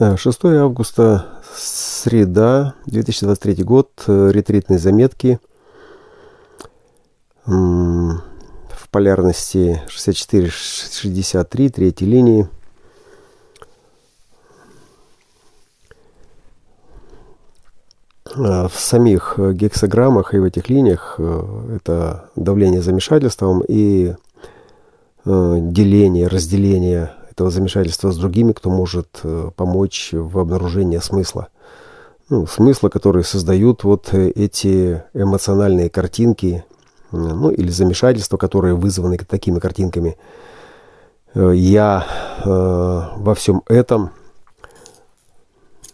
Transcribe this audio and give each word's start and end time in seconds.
6 0.00 0.44
августа, 0.44 1.26
среда, 1.54 2.74
2023 2.86 3.62
год, 3.64 3.90
ретритные 4.06 4.78
заметки 4.78 5.38
в 7.44 8.22
полярности 8.90 9.82
64-63, 9.88 11.68
третьей 11.68 12.06
линии. 12.06 12.48
В 18.34 18.72
самих 18.74 19.38
гексограммах 19.38 20.32
и 20.32 20.38
в 20.38 20.44
этих 20.44 20.68
линиях 20.68 21.16
э, 21.18 21.76
это 21.76 22.30
давление 22.36 22.80
замешательством 22.80 23.64
и 23.66 24.14
э, 25.24 25.56
деление, 25.60 26.28
разделение 26.28 27.10
этого 27.40 27.50
замешательства 27.50 28.10
с 28.12 28.18
другими, 28.18 28.52
кто 28.52 28.68
может 28.68 29.20
э, 29.22 29.50
помочь 29.56 30.10
в 30.12 30.38
обнаружении 30.38 30.98
смысла. 30.98 31.48
Ну, 32.28 32.46
смысла, 32.46 32.90
который 32.90 33.24
создают 33.24 33.82
вот 33.82 34.12
э, 34.12 34.28
эти 34.28 35.02
эмоциональные 35.14 35.88
картинки, 35.88 36.64
э, 37.12 37.16
ну 37.16 37.50
или 37.50 37.70
замешательства, 37.70 38.36
которые 38.36 38.74
вызваны 38.74 39.16
такими 39.16 39.58
картинками. 39.58 40.18
Я 41.34 42.06
э, 42.44 42.48
во 42.50 43.34
всем 43.34 43.62
этом, 43.68 44.10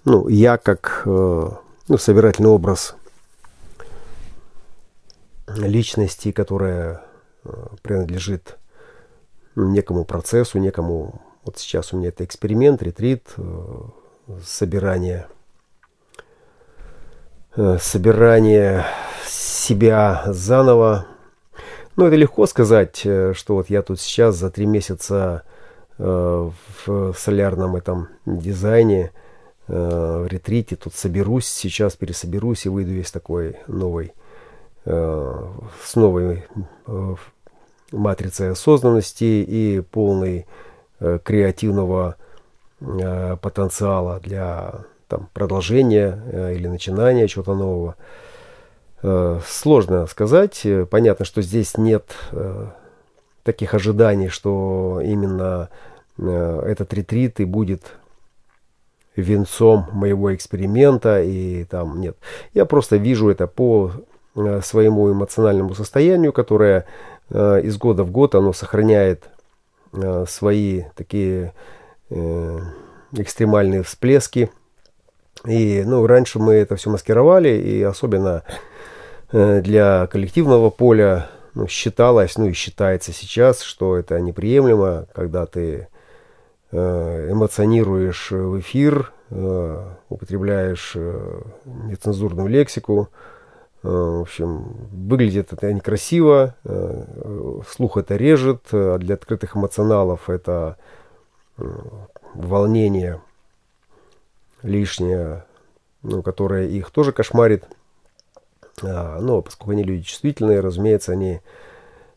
ну, 0.04 0.26
я 0.26 0.56
как 0.56 1.02
э, 1.04 1.48
ну, 1.86 1.98
собирательный 1.98 2.50
образ 2.50 2.96
личности, 5.46 6.32
которая 6.32 7.02
принадлежит 7.82 8.58
некому 9.54 10.04
процессу, 10.04 10.58
некому 10.58 11.20
вот 11.46 11.58
сейчас 11.58 11.92
у 11.92 11.96
меня 11.96 12.08
это 12.08 12.24
эксперимент, 12.24 12.82
ретрит, 12.82 13.32
э, 13.36 13.84
собирание, 14.44 15.28
э, 17.54 17.78
собирание 17.80 18.84
себя 19.26 20.24
заново. 20.26 21.06
Ну, 21.94 22.06
это 22.06 22.16
легко 22.16 22.46
сказать, 22.46 23.02
э, 23.04 23.32
что 23.34 23.54
вот 23.54 23.70
я 23.70 23.82
тут 23.82 24.00
сейчас 24.00 24.34
за 24.36 24.50
три 24.50 24.66
месяца 24.66 25.44
в 25.98 27.14
солярном 27.16 27.74
этом 27.74 28.08
дизайне, 28.26 29.12
в 29.66 30.26
ретрите 30.26 30.76
тут 30.76 30.94
соберусь, 30.94 31.46
сейчас 31.46 31.96
пересоберусь 31.96 32.66
и 32.66 32.68
выйду 32.68 32.90
весь 32.90 33.10
такой 33.10 33.56
новый, 33.66 34.12
с 34.84 35.94
новой 35.94 36.44
матрицей 37.92 38.50
осознанности 38.50 39.24
и 39.24 39.80
полный 39.80 40.44
креативного 40.98 42.16
э, 42.80 43.36
потенциала 43.40 44.20
для 44.20 44.74
там, 45.08 45.28
продолжения 45.32 46.22
э, 46.32 46.54
или 46.54 46.66
начинания 46.66 47.28
чего-то 47.28 47.54
нового. 47.54 47.96
Сложно 49.46 50.06
сказать. 50.06 50.66
Понятно, 50.90 51.26
что 51.26 51.40
здесь 51.42 51.76
нет 51.76 52.16
таких 53.44 53.74
ожиданий, 53.74 54.30
что 54.30 55.00
именно 55.04 55.68
этот 56.18 56.92
ретрит 56.94 57.38
и 57.38 57.44
будет 57.44 57.92
венцом 59.14 59.86
моего 59.92 60.34
эксперимента 60.34 61.22
и 61.22 61.64
там 61.64 62.00
нет. 62.00 62.16
Я 62.54 62.64
просто 62.64 62.96
вижу 62.96 63.28
это 63.28 63.46
по 63.46 63.92
своему 64.34 65.12
эмоциональному 65.12 65.74
состоянию, 65.74 66.32
которое 66.32 66.86
из 67.30 67.76
года 67.76 68.02
в 68.02 68.10
год 68.10 68.34
оно 68.34 68.54
сохраняет 68.54 69.28
Э, 69.28 69.35
свои 70.26 70.84
такие 70.94 71.52
э, 72.10 72.58
экстремальные 73.12 73.82
всплески. 73.82 74.50
И 75.46 75.82
ну, 75.84 76.06
раньше 76.06 76.38
мы 76.38 76.54
это 76.54 76.76
все 76.76 76.90
маскировали, 76.90 77.50
и 77.50 77.82
особенно 77.82 78.42
э, 79.32 79.60
для 79.62 80.06
коллективного 80.06 80.70
поля 80.70 81.28
ну, 81.54 81.66
считалось, 81.68 82.36
ну 82.36 82.46
и 82.48 82.52
считается 82.52 83.12
сейчас, 83.12 83.62
что 83.62 83.96
это 83.96 84.20
неприемлемо, 84.20 85.06
когда 85.14 85.46
ты 85.46 85.88
эмоционируешь 86.72 88.32
в 88.32 88.58
эфир, 88.58 89.12
употребляешь 89.30 90.96
нецензурную 91.64 92.48
лексику, 92.48 93.08
Э, 93.08 93.35
в 93.82 94.22
общем, 94.22 94.64
выглядит 94.90 95.52
это 95.52 95.72
некрасиво, 95.72 96.56
э, 96.64 97.60
слух 97.68 97.96
это 97.96 98.16
режет, 98.16 98.62
а 98.72 98.98
для 98.98 99.14
открытых 99.14 99.56
эмоционалов 99.56 100.28
это 100.28 100.76
э, 101.58 101.64
волнение 102.34 103.20
лишнее, 104.62 105.44
ну, 106.02 106.22
которое 106.22 106.66
их 106.66 106.90
тоже 106.90 107.12
кошмарит. 107.12 107.64
А, 108.82 109.20
но 109.20 109.42
поскольку 109.42 109.72
они 109.72 109.84
люди 109.84 110.02
чувствительные, 110.02 110.60
разумеется, 110.60 111.12
они 111.12 111.40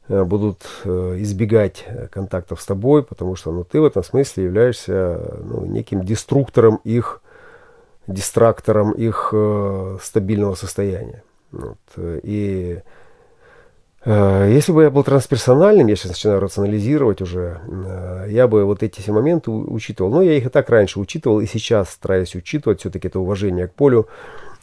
будут 0.08 0.64
избегать 0.86 1.86
контактов 2.10 2.60
с 2.62 2.66
тобой, 2.66 3.04
потому 3.04 3.36
что 3.36 3.52
ну, 3.52 3.64
ты 3.64 3.80
в 3.80 3.86
этом 3.86 4.04
смысле 4.04 4.46
являешься 4.46 5.40
ну, 5.44 5.66
неким 5.66 6.04
деструктором 6.04 6.80
их, 6.84 7.22
дистрактором 8.08 8.92
их 8.94 9.32
стабильного 10.02 10.56
состояния. 10.56 11.22
Вот. 11.52 11.78
И 11.98 12.80
э, 14.06 14.52
если 14.52 14.72
бы 14.72 14.84
я 14.84 14.90
был 14.90 15.04
трансперсональным, 15.04 15.88
я 15.88 15.96
сейчас 15.96 16.12
начинаю 16.12 16.40
рационализировать 16.40 17.22
уже, 17.22 17.62
э, 17.68 18.28
я 18.30 18.48
бы 18.48 18.66
вот 18.66 18.84
эти 18.84 19.02
все 19.02 19.12
моменты 19.12 19.52
учитывал. 19.52 20.12
Но 20.12 20.22
я 20.22 20.34
их 20.34 20.46
и 20.46 20.50
так 20.50 20.70
раньше 20.70 21.00
учитывал, 21.00 21.40
и 21.40 21.46
сейчас 21.46 21.90
стараюсь 21.90 22.36
учитывать 22.36 22.82
все-таки 22.82 23.08
это 23.08 23.20
уважение 23.20 23.68
к 23.68 23.74
полю. 23.74 24.08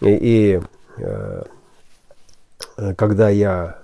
И, 0.01 0.09
и 0.11 0.61
э, 0.99 1.45
когда 2.97 3.29
я 3.29 3.79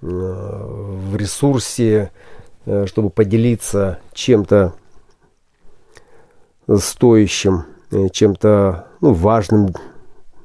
в 0.00 1.16
ресурсе, 1.16 2.12
чтобы 2.86 3.10
поделиться 3.10 3.98
чем-то 4.12 4.74
стоящим, 6.76 7.64
чем-то 8.12 8.86
ну, 9.00 9.12
важным 9.12 9.74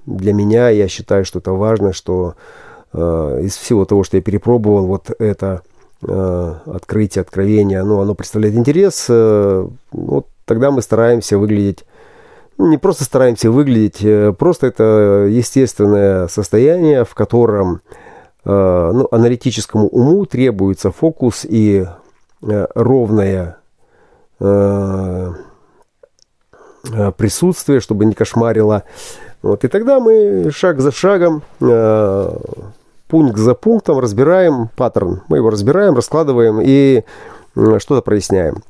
для 0.05 0.33
меня, 0.33 0.69
я 0.69 0.87
считаю, 0.87 1.25
что 1.25 1.39
это 1.39 1.51
важно, 1.51 1.93
что 1.93 2.35
э, 2.93 3.41
из 3.43 3.55
всего 3.55 3.85
того, 3.85 4.03
что 4.03 4.17
я 4.17 4.23
перепробовал, 4.23 4.85
вот 4.85 5.11
это 5.19 5.61
э, 6.01 6.53
открытие, 6.65 7.21
откровение, 7.21 7.83
ну, 7.83 8.01
оно 8.01 8.15
представляет 8.15 8.55
интерес, 8.55 9.05
э, 9.09 9.67
вот 9.91 10.27
тогда 10.45 10.71
мы 10.71 10.81
стараемся 10.81 11.37
выглядеть, 11.37 11.85
ну, 12.57 12.69
не 12.69 12.77
просто 12.77 13.03
стараемся 13.03 13.49
выглядеть, 13.49 14.03
э, 14.03 14.33
просто 14.33 14.67
это 14.67 15.27
естественное 15.29 16.27
состояние, 16.27 17.05
в 17.05 17.15
котором 17.15 17.81
э, 18.45 18.91
ну, 18.93 19.07
аналитическому 19.11 19.87
уму 19.87 20.25
требуется 20.25 20.91
фокус 20.91 21.45
и 21.47 21.85
э, 22.41 22.67
ровная 22.75 23.57
э, 24.39 25.33
э, 26.91 27.11
присутствие, 27.13 27.79
чтобы 27.79 28.05
не 28.05 28.13
кошмарило 28.13 28.83
вот, 29.43 29.65
и 29.65 29.67
тогда 29.67 29.99
мы 29.99 30.51
шаг 30.51 30.79
за 30.79 30.91
шагом, 30.93 31.43
э, 31.59 32.37
пункт 33.09 33.37
за 33.37 33.53
пунктом 33.53 33.99
разбираем 33.99 34.69
паттерн. 34.77 35.21
Мы 35.27 35.37
его 35.37 35.49
разбираем, 35.49 35.95
раскладываем 35.95 36.61
и 36.61 37.03
э, 37.55 37.79
что-то 37.79 38.01
проясняем. 38.01 38.63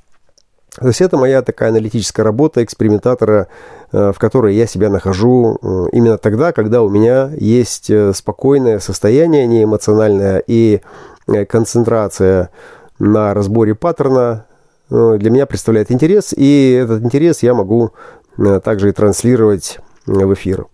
То 0.80 0.88
есть 0.88 1.02
это 1.02 1.16
моя 1.18 1.44
такая 1.44 1.70
аналитическая 1.70 2.24
работа 2.24 2.64
экспериментатора, 2.64 3.50
э, 3.92 4.12
в 4.14 4.18
которой 4.18 4.56
я 4.56 4.66
себя 4.66 4.90
нахожу 4.90 5.60
именно 5.92 6.18
тогда, 6.18 6.52
когда 6.52 6.82
у 6.82 6.90
меня 6.90 7.30
есть 7.38 7.92
спокойное 8.16 8.80
состояние, 8.80 9.46
не 9.46 9.66
эмоциональное, 9.66 10.44
и 10.48 10.82
концентрация 11.48 12.50
на 12.98 13.36
разборе 13.36 13.76
паттерна 13.76 14.46
для 14.90 15.30
меня 15.30 15.46
представляет 15.46 15.92
интерес, 15.92 16.34
и 16.36 16.72
этот 16.72 17.04
интерес 17.04 17.44
я 17.44 17.54
могу 17.54 17.92
также 18.64 18.90
и 18.90 18.92
транслировать 18.92 19.80
в 20.06 20.34
эфир. 20.34 20.68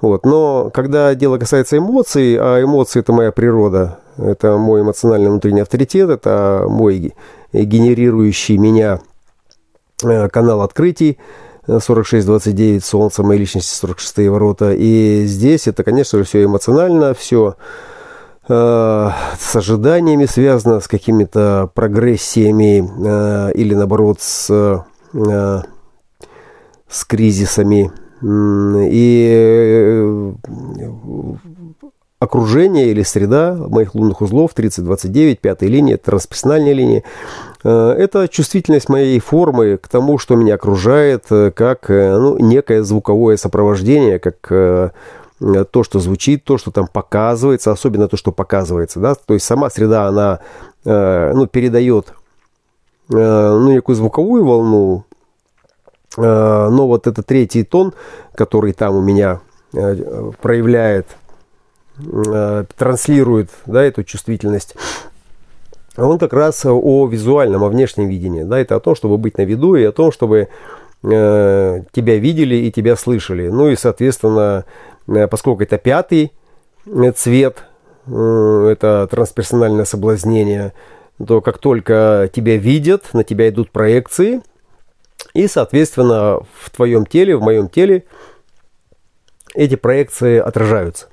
Вот. 0.00 0.26
Но 0.26 0.70
когда 0.74 1.14
дело 1.14 1.38
касается 1.38 1.78
эмоций, 1.78 2.36
а 2.38 2.60
эмоции 2.62 3.00
это 3.00 3.12
моя 3.12 3.30
природа, 3.30 4.00
это 4.18 4.56
мой 4.56 4.82
эмоциональный 4.82 5.30
внутренний 5.30 5.60
авторитет, 5.60 6.10
это 6.10 6.66
мой 6.68 7.14
генерирующий 7.52 8.56
меня 8.56 9.00
э, 10.02 10.28
канал 10.28 10.62
открытий, 10.62 11.18
4629 11.66 12.84
Солнце, 12.84 13.22
моей 13.22 13.40
личности 13.40 13.72
46 13.74 14.28
ворота. 14.28 14.72
И 14.72 15.24
здесь 15.26 15.68
это, 15.68 15.84
конечно 15.84 16.18
же, 16.18 16.24
все 16.24 16.44
эмоционально, 16.44 17.14
все 17.14 17.56
э, 18.48 19.10
с 19.38 19.56
ожиданиями 19.56 20.26
связано, 20.26 20.80
с 20.80 20.88
какими-то 20.88 21.70
прогрессиями 21.74 22.82
э, 22.82 23.52
или, 23.54 23.74
наоборот, 23.74 24.20
с, 24.20 24.84
э, 25.14 25.62
с 26.88 27.04
кризисами 27.04 27.92
и 28.22 29.30
э, 29.32 30.32
окружение 32.20 32.88
или 32.88 33.02
среда 33.02 33.54
моих 33.54 33.96
лунных 33.96 34.20
узлов 34.20 34.54
3029, 34.54 35.40
пятая 35.40 35.68
линия, 35.68 35.96
трансперсональная 35.96 36.72
линия. 36.72 37.02
Э, 37.64 37.90
это 37.98 38.28
чувствительность 38.28 38.88
моей 38.88 39.18
формы 39.18 39.76
к 39.76 39.88
тому, 39.88 40.18
что 40.18 40.36
меня 40.36 40.54
окружает, 40.54 41.24
э, 41.30 41.50
как 41.50 41.88
ну, 41.88 42.38
некое 42.38 42.84
звуковое 42.84 43.36
сопровождение, 43.36 44.18
как 44.18 44.92
то, 45.72 45.82
что 45.82 45.98
звучит, 45.98 46.44
то, 46.44 46.56
что 46.56 46.70
там 46.70 46.86
показывается, 46.86 47.72
особенно 47.72 48.06
то, 48.06 48.16
что 48.16 48.30
показывается. 48.30 49.00
Да? 49.00 49.16
То 49.16 49.34
есть 49.34 49.44
сама 49.44 49.70
среда, 49.70 50.06
она 50.06 50.38
ну, 50.84 51.48
передает 51.48 52.14
ну, 53.08 53.72
некую 53.72 53.96
звуковую 53.96 54.44
волну, 54.44 55.04
но 56.16 56.86
вот 56.86 57.06
этот 57.06 57.26
третий 57.26 57.64
тон, 57.64 57.94
который 58.34 58.72
там 58.72 58.96
у 58.96 59.00
меня 59.00 59.40
проявляет, 60.40 61.06
транслирует 62.76 63.50
да, 63.66 63.82
эту 63.82 64.04
чувствительность, 64.04 64.74
он 65.96 66.18
как 66.18 66.32
раз 66.32 66.64
о 66.64 67.06
визуальном, 67.06 67.64
о 67.64 67.68
внешнем 67.68 68.08
видении. 68.08 68.42
Да, 68.42 68.58
это 68.58 68.76
о 68.76 68.80
том, 68.80 68.94
чтобы 68.94 69.18
быть 69.18 69.36
на 69.38 69.42
виду 69.42 69.74
и 69.74 69.84
о 69.84 69.92
том, 69.92 70.10
чтобы 70.10 70.48
э, 71.02 71.82
тебя 71.92 72.16
видели 72.16 72.54
и 72.56 72.72
тебя 72.72 72.96
слышали. 72.96 73.48
Ну 73.48 73.68
и, 73.68 73.76
соответственно, 73.76 74.64
э, 75.06 75.26
поскольку 75.26 75.62
это 75.62 75.76
пятый 75.76 76.32
э, 76.86 77.12
цвет, 77.12 77.64
э, 78.06 78.68
это 78.72 79.06
трансперсональное 79.10 79.84
соблазнение, 79.84 80.72
то 81.24 81.40
как 81.42 81.58
только 81.58 82.30
тебя 82.32 82.56
видят, 82.56 83.12
на 83.12 83.22
тебя 83.22 83.50
идут 83.50 83.70
проекции, 83.70 84.40
и, 85.34 85.46
соответственно, 85.48 86.40
в 86.60 86.70
твоем 86.70 87.06
теле, 87.06 87.36
в 87.36 87.42
моем 87.42 87.68
теле 87.68 88.04
эти 89.54 89.76
проекции 89.76 90.38
отражаются 90.38 91.08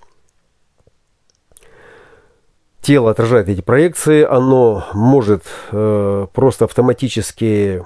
тело 2.82 3.12
отражает 3.12 3.50
эти 3.50 3.62
проекции, 3.62 4.24
оно 4.24 4.86
может 4.94 5.44
э, 5.72 6.28
просто 6.34 6.66
автоматически 6.66 7.86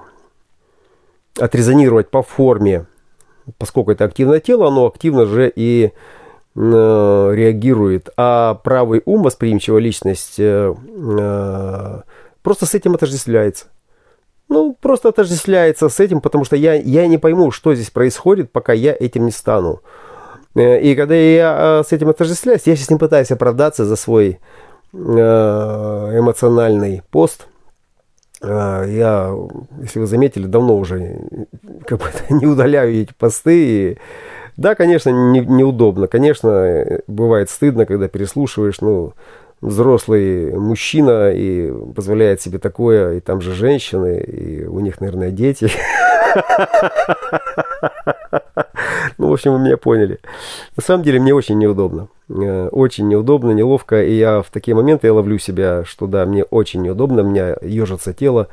отрезонировать 1.37 2.09
по 2.09 2.21
форме, 2.23 2.85
поскольку 3.57 3.91
это 3.91 4.05
активное 4.05 4.39
тело, 4.39 4.67
оно 4.67 4.85
активно 4.85 5.25
же 5.25 5.51
и 5.53 5.85
э, 5.87 5.91
реагирует. 6.55 8.09
А 8.17 8.53
правый 8.55 9.01
ум, 9.05 9.23
восприимчивая 9.23 9.81
личность, 9.81 10.35
э, 10.37 10.73
э, 10.73 12.01
просто 12.41 12.65
с 12.65 12.73
этим 12.73 12.93
отождествляется. 12.93 13.65
Ну, 14.53 14.77
просто 14.79 15.09
отождествляется 15.09 15.89
с 15.89 15.99
этим, 15.99 16.21
потому 16.21 16.45
что 16.45 16.55
я, 16.55 16.75
я 16.75 17.07
не 17.07 17.17
пойму, 17.17 17.51
что 17.51 17.73
здесь 17.73 17.89
происходит, 17.89 18.51
пока 18.51 18.73
я 18.73 18.95
этим 18.97 19.25
не 19.25 19.31
стану. 19.31 19.81
Э, 20.55 20.79
и 20.79 20.95
когда 20.95 21.15
я 21.15 21.81
э, 21.81 21.83
с 21.87 21.91
этим 21.91 22.09
отождествляюсь, 22.09 22.61
я 22.65 22.75
сейчас 22.75 22.89
не 22.89 22.97
пытаюсь 22.97 23.31
оправдаться 23.31 23.85
за 23.85 23.95
свой 23.95 24.39
Э, 24.93 26.11
эмоциональный 26.15 27.01
пост. 27.09 27.47
Я, 28.41 29.33
если 29.81 29.99
вы 29.99 30.05
заметили, 30.05 30.45
давно 30.45 30.77
уже 30.77 31.17
как 31.85 31.99
бы 31.99 32.05
не 32.29 32.45
удаляю 32.45 32.93
эти 32.93 33.13
посты. 33.17 33.65
И, 33.65 33.97
да, 34.57 34.75
конечно, 34.75 35.09
не, 35.09 35.39
неудобно. 35.39 36.07
Конечно, 36.07 36.99
бывает 37.07 37.49
стыдно, 37.49 37.85
когда 37.85 38.07
переслушиваешь, 38.07 38.81
ну, 38.81 39.13
взрослый 39.63 40.51
мужчина 40.57 41.31
и 41.31 41.71
позволяет 41.95 42.41
себе 42.41 42.59
такое, 42.59 43.17
и 43.17 43.19
там 43.19 43.41
же 43.41 43.53
женщины, 43.53 44.19
и 44.19 44.65
у 44.65 44.79
них, 44.79 45.01
наверное, 45.01 45.31
дети. 45.31 45.69
Ну, 49.17 49.29
в 49.29 49.33
общем, 49.33 49.53
вы 49.53 49.59
меня 49.59 49.77
поняли. 49.77 50.19
На 50.75 50.81
самом 50.81 51.03
деле, 51.03 51.19
мне 51.19 51.35
очень 51.35 51.57
неудобно. 51.57 52.07
Э, 52.29 52.67
очень 52.71 53.07
неудобно, 53.07 53.51
неловко. 53.51 54.03
И 54.03 54.13
я 54.13 54.41
в 54.41 54.49
такие 54.49 54.75
моменты 54.75 55.07
я 55.07 55.13
ловлю 55.13 55.37
себя, 55.37 55.83
что 55.85 56.07
да, 56.07 56.25
мне 56.25 56.43
очень 56.43 56.81
неудобно, 56.81 57.21
у 57.21 57.29
меня 57.29 57.55
ежится 57.61 58.13
тело. 58.13 58.47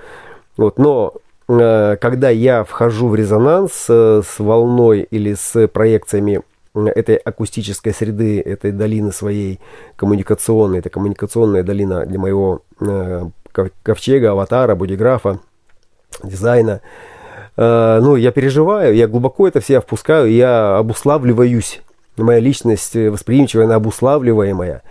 Вот, 0.56 0.78
но 0.78 1.14
э, 1.48 1.96
когда 2.00 2.28
я 2.30 2.64
вхожу 2.64 3.08
в 3.08 3.14
резонанс 3.14 3.86
э, 3.88 4.22
с 4.24 4.38
волной 4.38 5.00
или 5.10 5.34
с 5.34 5.66
проекциями 5.68 6.42
этой 6.74 7.16
акустической 7.16 7.92
среды, 7.92 8.40
этой 8.40 8.72
долины 8.72 9.12
своей 9.12 9.60
коммуникационной, 9.96 10.78
это 10.78 10.90
коммуникационная 10.90 11.62
долина 11.62 12.06
для 12.06 12.18
моего 12.18 12.62
ковчега, 13.82 14.32
аватара, 14.32 14.74
бодиграфа, 14.74 15.40
дизайна, 16.22 16.80
Э, 17.56 18.00
ну, 18.00 18.16
я 18.16 18.32
переживаю, 18.32 18.94
я 18.94 19.06
глубоко 19.06 19.46
это 19.46 19.60
все 19.60 19.80
впускаю, 19.80 20.32
я 20.32 20.78
обуславливаюсь. 20.78 21.82
Моя 22.16 22.40
личность 22.40 22.94
восприимчивая, 22.94 23.66
она 23.66 23.76
обуславливаемая. 23.76 24.82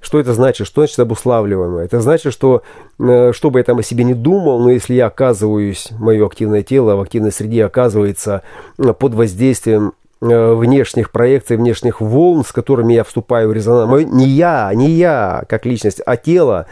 Что 0.00 0.20
это 0.20 0.32
значит? 0.32 0.66
Что 0.66 0.82
значит 0.82 0.98
обуславливаемое? 0.98 1.84
Это 1.84 2.00
значит, 2.00 2.32
что, 2.32 2.62
э, 2.98 3.32
что 3.32 3.50
бы 3.50 3.58
я 3.58 3.64
там 3.64 3.78
о 3.78 3.82
себе 3.82 4.04
не 4.04 4.14
думал, 4.14 4.58
но 4.60 4.70
если 4.70 4.94
я 4.94 5.06
оказываюсь, 5.06 5.88
мое 5.98 6.24
активное 6.26 6.62
тело 6.62 6.96
в 6.96 7.00
активной 7.00 7.30
среде 7.30 7.64
оказывается 7.64 8.42
э, 8.78 8.92
под 8.94 9.14
воздействием 9.14 9.92
внешних 10.24 11.10
проекций, 11.10 11.56
внешних 11.56 12.00
волн, 12.00 12.44
с 12.44 12.52
которыми 12.52 12.94
я 12.94 13.04
вступаю 13.04 13.48
в 13.48 13.52
резонанс. 13.52 14.06
Не 14.10 14.26
я, 14.26 14.70
не 14.74 14.90
я 14.90 15.44
как 15.48 15.66
личность, 15.66 16.00
а 16.04 16.16
тело 16.16 16.66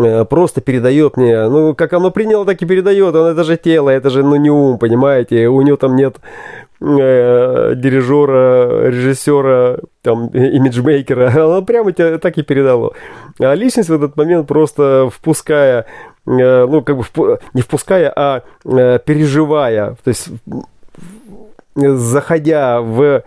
Э, 0.00 0.24
просто 0.24 0.60
передает 0.60 1.16
мне, 1.16 1.48
ну, 1.48 1.74
как 1.74 1.92
оно 1.92 2.10
приняло, 2.10 2.44
так 2.44 2.62
и 2.62 2.66
передает, 2.66 3.14
оно 3.14 3.28
это 3.28 3.44
же 3.44 3.56
тело, 3.56 3.90
это 3.90 4.10
же, 4.10 4.22
ну, 4.22 4.36
не 4.36 4.50
ум, 4.50 4.78
понимаете, 4.78 5.48
у 5.48 5.60
него 5.62 5.76
там 5.76 5.96
нет 5.96 6.16
э, 6.80 7.74
дирижера, 7.76 8.88
режиссера, 8.88 9.78
там, 10.02 10.28
имиджмейкера, 10.28 11.30
оно 11.34 11.62
прямо 11.62 11.92
тебя 11.92 12.18
так 12.18 12.38
и 12.38 12.42
передало. 12.42 12.94
А 13.38 13.54
личность 13.54 13.88
в 13.88 13.94
этот 13.94 14.16
момент 14.16 14.46
просто 14.46 15.10
впуская, 15.12 15.86
э, 16.26 16.66
ну, 16.66 16.82
как 16.82 16.96
бы, 16.96 17.38
не 17.54 17.62
впуская, 17.62 18.12
а 18.14 18.42
э, 18.64 18.98
переживая, 19.04 19.96
то 20.02 20.08
есть 20.08 20.28
заходя 21.74 22.80
в 22.80 23.22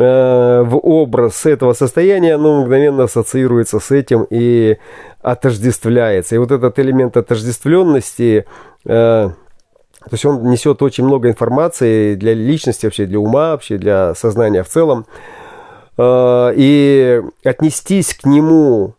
Э, 0.00 0.62
в 0.62 0.76
образ 0.76 1.44
этого 1.44 1.72
состояния, 1.72 2.36
оно 2.36 2.62
мгновенно 2.62 3.04
ассоциируется 3.04 3.80
с 3.80 3.90
этим 3.90 4.28
и 4.30 4.76
отождествляется. 5.22 6.36
И 6.36 6.38
вот 6.38 6.52
этот 6.52 6.78
элемент 6.78 7.16
отождествленности, 7.16 8.46
э, 8.84 8.88
то 8.88 10.12
есть 10.12 10.24
он 10.24 10.48
несет 10.50 10.82
очень 10.82 11.02
много 11.04 11.28
информации 11.28 12.14
для 12.14 12.32
личности, 12.32 12.86
вообще 12.86 13.06
для 13.06 13.18
ума, 13.18 13.50
вообще 13.50 13.76
для 13.76 14.14
сознания 14.14 14.62
в 14.62 14.68
целом. 14.68 15.04
Э, 15.96 16.52
и 16.54 17.20
отнестись 17.42 18.14
к 18.14 18.24
нему 18.24 18.94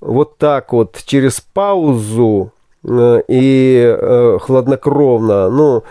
вот 0.00 0.38
так 0.38 0.72
вот 0.72 1.02
через 1.06 1.40
паузу 1.40 2.52
и 2.82 4.38
хладнокровно, 4.40 5.50
ну, 5.50 5.82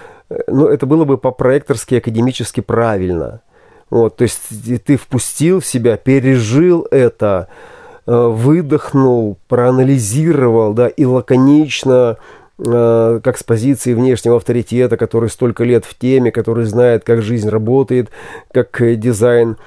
ну 0.47 0.67
это 0.67 0.85
было 0.85 1.05
бы 1.05 1.17
по-проекторски 1.17 1.95
академически 1.95 2.61
правильно– 2.61 3.41
вот, 3.89 4.17
то 4.17 4.23
есть 4.23 4.39
ты 4.85 4.97
впустил 4.97 5.59
в 5.59 5.65
себя, 5.65 5.97
пережил 5.97 6.87
это, 6.91 7.47
э, 8.05 8.15
выдохнул, 8.15 9.37
проанализировал, 9.47 10.73
да, 10.73 10.87
и 10.87 11.05
лаконично, 11.05 12.17
э, 12.59 13.19
как 13.23 13.37
с 13.37 13.43
позиции 13.43 13.93
внешнего 13.95 14.35
авторитета, 14.37 14.95
который 14.95 15.29
столько 15.29 15.63
лет 15.63 15.85
в 15.85 15.97
теме, 15.97 16.31
который 16.31 16.65
знает, 16.65 17.03
как 17.03 17.23
жизнь 17.23 17.49
работает, 17.49 18.09
как 18.51 18.79
э, 18.81 18.95
дизайн 18.95 19.57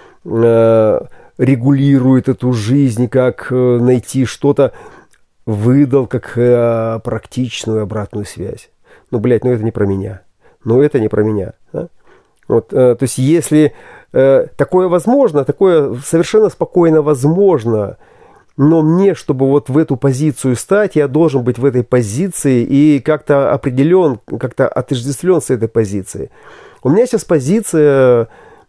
регулирует 1.38 2.28
эту 2.28 2.52
жизнь, 2.52 3.08
как 3.08 3.50
найти 3.50 4.24
что-то, 4.24 4.70
выдал 5.46 6.06
как 6.06 6.34
практичную 7.02 7.82
обратную 7.82 8.24
связь. 8.24 8.70
Ну, 9.10 9.18
блядь, 9.18 9.42
ну 9.42 9.50
это 9.50 9.64
не 9.64 9.72
про 9.72 9.84
меня. 9.84 10.22
Ну, 10.64 10.80
это 10.80 11.00
не 11.00 11.08
про 11.08 11.22
меня. 11.22 11.52
Да? 11.72 11.88
Вот, 12.48 12.68
то 12.68 12.98
есть, 13.00 13.18
если 13.18 13.72
Э, 14.12 14.46
такое 14.56 14.88
возможно, 14.88 15.44
такое 15.44 15.94
совершенно 16.04 16.50
спокойно 16.50 17.02
возможно. 17.02 17.96
Но 18.58 18.82
мне, 18.82 19.14
чтобы 19.14 19.46
вот 19.46 19.70
в 19.70 19.78
эту 19.78 19.96
позицию 19.96 20.56
стать, 20.56 20.96
я 20.96 21.08
должен 21.08 21.42
быть 21.42 21.58
в 21.58 21.64
этой 21.64 21.82
позиции 21.82 22.62
и 22.62 23.00
как-то 23.00 23.52
определен, 23.52 24.20
как-то 24.38 24.68
отождествлен 24.68 25.40
с 25.40 25.48
этой 25.48 25.68
позицией. 25.68 26.30
У 26.82 26.90
меня 26.90 27.06
сейчас 27.06 27.24
позиция 27.24 28.28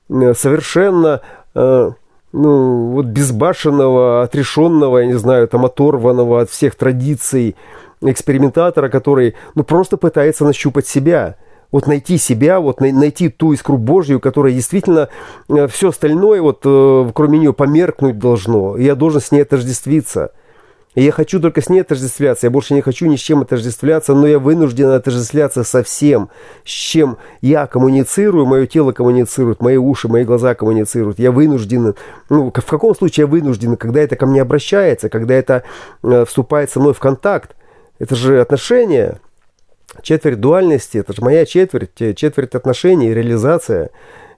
э, 0.10 0.34
совершенно 0.34 1.20
э, 1.54 1.92
ну, 2.32 2.92
вот 2.92 3.08
безбашенного, 3.08 4.24
отрешенного, 4.24 5.00
я 5.00 5.06
не 5.08 5.18
знаю, 5.18 5.50
там 5.50 5.66
оторванного 5.66 6.42
от 6.42 6.50
всех 6.50 6.76
традиций 6.76 7.58
экспериментатора, 8.02 8.88
который 8.88 9.36
ну, 9.56 9.64
просто 9.66 9.98
пытается 9.98 10.46
нащупать 10.46 10.88
себя– 10.88 11.36
вот 11.74 11.88
найти 11.88 12.18
себя, 12.18 12.62
вот 12.62 12.80
найти 12.80 13.28
ту 13.30 13.52
искру 13.52 13.78
Божью, 13.78 14.22
которая 14.22 14.54
действительно 14.54 15.10
э, 15.50 15.68
все 15.68 15.90
остальное, 15.90 16.42
вот 16.42 16.62
э, 16.64 17.12
кроме 17.14 17.40
нее, 17.40 17.52
померкнуть 17.52 18.20
должно. 18.20 18.78
Я 18.78 18.96
должен 18.96 19.20
с 19.20 19.32
ней 19.32 19.42
отождествиться. 19.42 20.32
И 20.94 21.02
я 21.02 21.12
хочу 21.12 21.40
только 21.40 21.62
с 21.62 21.70
ней 21.70 21.82
отождествляться, 21.82 22.46
я 22.46 22.52
больше 22.52 22.76
не 22.76 22.82
хочу 22.82 23.08
ни 23.08 23.16
с 23.16 23.20
чем 23.20 23.42
отождествляться, 23.42 24.14
но 24.14 24.28
я 24.28 24.38
вынужден 24.38 24.92
отождествляться 24.92 25.64
со 25.64 25.82
всем, 25.82 26.30
с 26.64 26.70
чем 26.70 27.18
я 27.42 27.66
коммуницирую, 27.66 28.46
мое 28.46 28.68
тело 28.68 28.92
коммуницирует, 28.92 29.60
мои 29.60 29.78
уши, 29.78 30.08
мои 30.08 30.24
глаза 30.24 30.54
коммуницируют. 30.54 31.18
Я 31.18 31.32
вынужден, 31.32 31.96
ну, 32.30 32.52
в 32.52 32.66
каком 32.66 32.96
случае 32.96 33.24
я 33.24 33.28
вынужден, 33.28 33.76
когда 33.78 34.02
это 34.02 34.16
ко 34.16 34.28
мне 34.28 34.44
обращается, 34.44 35.10
когда 35.10 35.34
это 35.34 35.64
э, 36.04 36.26
вступает 36.26 36.70
со 36.70 36.80
мной 36.80 36.94
в 36.94 37.00
контакт. 37.00 37.56
Это 37.98 38.14
же 38.14 38.40
отношения, 38.40 39.18
четверть 40.02 40.40
дуальности, 40.40 40.98
это 40.98 41.14
же 41.14 41.22
моя 41.22 41.46
четверть, 41.46 42.02
э, 42.02 42.14
четверть 42.14 42.56
отношений, 42.56 43.14
реализация 43.14 43.90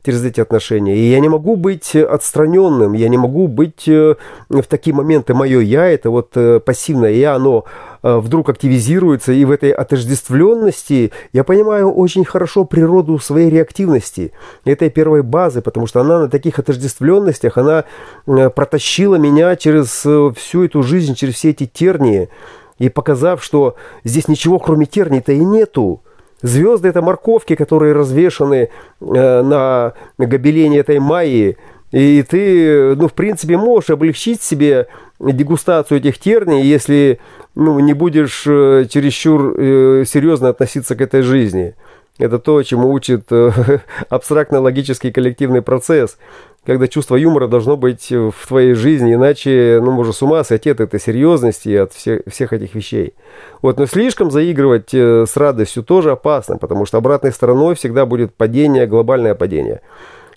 через 0.05 0.23
эти 0.23 0.39
отношения. 0.39 0.95
И 0.95 1.09
я 1.09 1.19
не 1.19 1.29
могу 1.29 1.55
быть 1.55 1.95
отстраненным, 1.95 2.93
я 2.93 3.09
не 3.09 3.17
могу 3.17 3.47
быть 3.47 3.87
э, 3.87 4.15
в 4.49 4.63
такие 4.63 4.95
моменты 4.95 5.33
мое 5.33 5.61
я, 5.61 5.85
это 5.85 6.11
вот 6.11 6.31
э, 6.35 6.59
пассивное 6.59 7.11
я, 7.11 7.35
оно 7.35 7.65
вдруг 8.03 8.49
активизируется, 8.49 9.31
и 9.31 9.43
в 9.45 9.49
этой 9.49 9.71
отождествленности 9.71 11.11
я 11.33 11.43
понимаю 11.43 11.91
очень 11.91 12.23
хорошо 12.23 12.63
природу 12.63 13.17
своей 13.17 13.49
реактивности, 13.49 14.31
этой 14.63 14.91
первой 14.91 15.23
базы, 15.23 15.63
потому 15.63 15.87
что 15.87 16.01
она 16.01 16.19
на 16.19 16.29
таких 16.29 16.59
отождествленностях, 16.59 17.57
она 17.57 17.85
протащила 18.27 19.15
меня 19.15 19.55
через 19.55 20.05
всю 20.37 20.65
эту 20.65 20.83
жизнь, 20.83 21.15
через 21.15 21.33
все 21.33 21.49
эти 21.49 21.65
тернии, 21.65 22.29
и 22.77 22.89
показав, 22.89 23.43
что 23.43 23.75
здесь 24.03 24.27
ничего 24.27 24.59
кроме 24.59 24.85
терний-то 24.85 25.31
и 25.31 25.39
нету. 25.39 26.01
Звезды– 26.41 26.87
это 26.89 27.01
морковки, 27.01 27.55
которые 27.55 27.93
развешаны 27.93 28.69
э, 29.01 29.41
на 29.41 29.93
гобелене 30.17 30.79
этой 30.79 30.99
майи, 30.99 31.57
и 31.91 32.23
ты, 32.23 32.95
ну, 32.95 33.07
в 33.07 33.13
принципе, 33.13 33.57
можешь 33.57 33.89
облегчить 33.89 34.41
себе 34.41 34.87
дегустацию 35.19 35.99
этих 35.99 36.19
терний, 36.19 36.61
если 36.61 37.19
ну, 37.55 37.79
не 37.79 37.93
будешь 37.93 38.43
э, 38.45 38.85
чересчур 38.89 39.55
э, 39.57 40.03
серьезно 40.05 40.49
относиться 40.49 40.95
к 40.95 41.01
этой 41.01 41.21
жизни. 41.21 41.75
Это 42.17 42.39
то, 42.39 42.61
чему 42.63 42.91
учит 42.91 43.25
э, 43.31 43.51
абстрактно-логический 44.09 45.11
коллективный 45.11 45.61
процесс– 45.61 46.17
когда 46.65 46.87
чувство 46.87 47.15
юмора 47.15 47.47
должно 47.47 47.77
быть 47.77 48.09
в 48.09 48.47
твоей 48.47 48.73
жизни, 48.73 49.13
иначе, 49.13 49.79
ну, 49.83 49.91
можно 49.91 50.13
с 50.13 50.21
ума 50.21 50.43
сойти 50.43 50.71
от 50.71 50.79
этой 50.79 50.99
серьезности 50.99 51.69
и 51.69 51.75
от 51.75 51.93
всех, 51.93 52.21
всех 52.27 52.53
этих 52.53 52.73
вещей. 52.73 53.13
Вот, 53.61 53.77
но 53.77 53.85
слишком 53.85 54.31
заигрывать 54.31 54.93
э, 54.93 55.25
с 55.27 55.37
радостью 55.37 55.83
тоже 55.83 56.11
опасно, 56.11 56.57
потому 56.57 56.85
что 56.85 56.97
обратной 56.97 57.31
стороной 57.31 57.75
всегда 57.75 58.05
будет 58.05 58.33
падение, 58.33 58.87
глобальное 58.87 59.35
падение. 59.35 59.81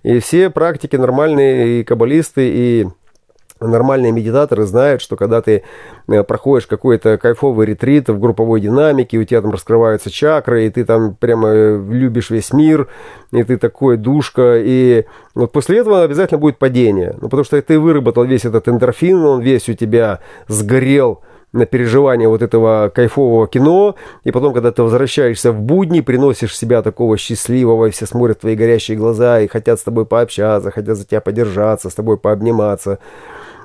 И 0.02 0.18
все 0.20 0.50
практики 0.50 0.96
нормальные, 0.96 1.80
и 1.80 1.84
каббалисты, 1.84 2.50
и 2.52 2.88
Нормальные 3.60 4.12
медитаторы 4.12 4.64
знают, 4.64 5.02
что 5.02 5.16
когда 5.16 5.42
ты 5.42 5.64
э, 6.06 6.22
проходишь 6.22 6.66
какой-то 6.66 7.18
кайфовый 7.18 7.66
ретрит 7.66 8.08
в 8.08 8.18
групповой 8.18 8.60
динамике, 8.60 9.18
у 9.18 9.24
тебя 9.24 9.42
там 9.42 9.50
раскрываются 9.50 10.10
чакры, 10.10 10.66
и 10.66 10.70
ты 10.70 10.84
там 10.84 11.14
прямо 11.14 11.48
э, 11.48 11.84
любишь 11.90 12.30
весь 12.30 12.52
мир, 12.52 12.88
и 13.32 13.42
ты 13.42 13.58
такой 13.58 13.96
душка, 13.96 14.56
и 14.58 15.06
вот 15.34 15.52
после 15.52 15.78
этого 15.78 16.02
обязательно 16.02 16.38
будет 16.38 16.58
падение. 16.58 17.14
Ну, 17.20 17.28
потому 17.28 17.44
что 17.44 17.60
ты 17.60 17.78
выработал 17.78 18.24
весь 18.24 18.44
этот 18.44 18.68
эндорфин, 18.68 19.24
он 19.24 19.40
весь 19.40 19.68
у 19.68 19.74
тебя 19.74 20.20
сгорел 20.46 21.22
на 21.52 21.66
переживание 21.66 22.28
вот 22.28 22.42
этого 22.42 22.90
кайфового 22.94 23.46
кино, 23.48 23.96
и 24.24 24.30
потом, 24.30 24.52
когда 24.52 24.70
ты 24.70 24.82
возвращаешься 24.82 25.52
в 25.52 25.60
будни, 25.60 26.00
приносишь 26.00 26.56
себя 26.56 26.82
такого 26.82 27.16
счастливого, 27.16 27.86
и 27.86 27.90
все 27.90 28.06
смотрят 28.06 28.40
твои 28.40 28.54
горящие 28.54 28.96
глаза 28.96 29.40
и 29.40 29.48
хотят 29.48 29.80
с 29.80 29.82
тобой 29.82 30.04
пообщаться, 30.04 30.70
хотят 30.70 30.96
за 30.96 31.06
тебя 31.06 31.20
подержаться, 31.20 31.90
с 31.90 31.94
тобой 31.94 32.18
пообниматься. 32.18 32.98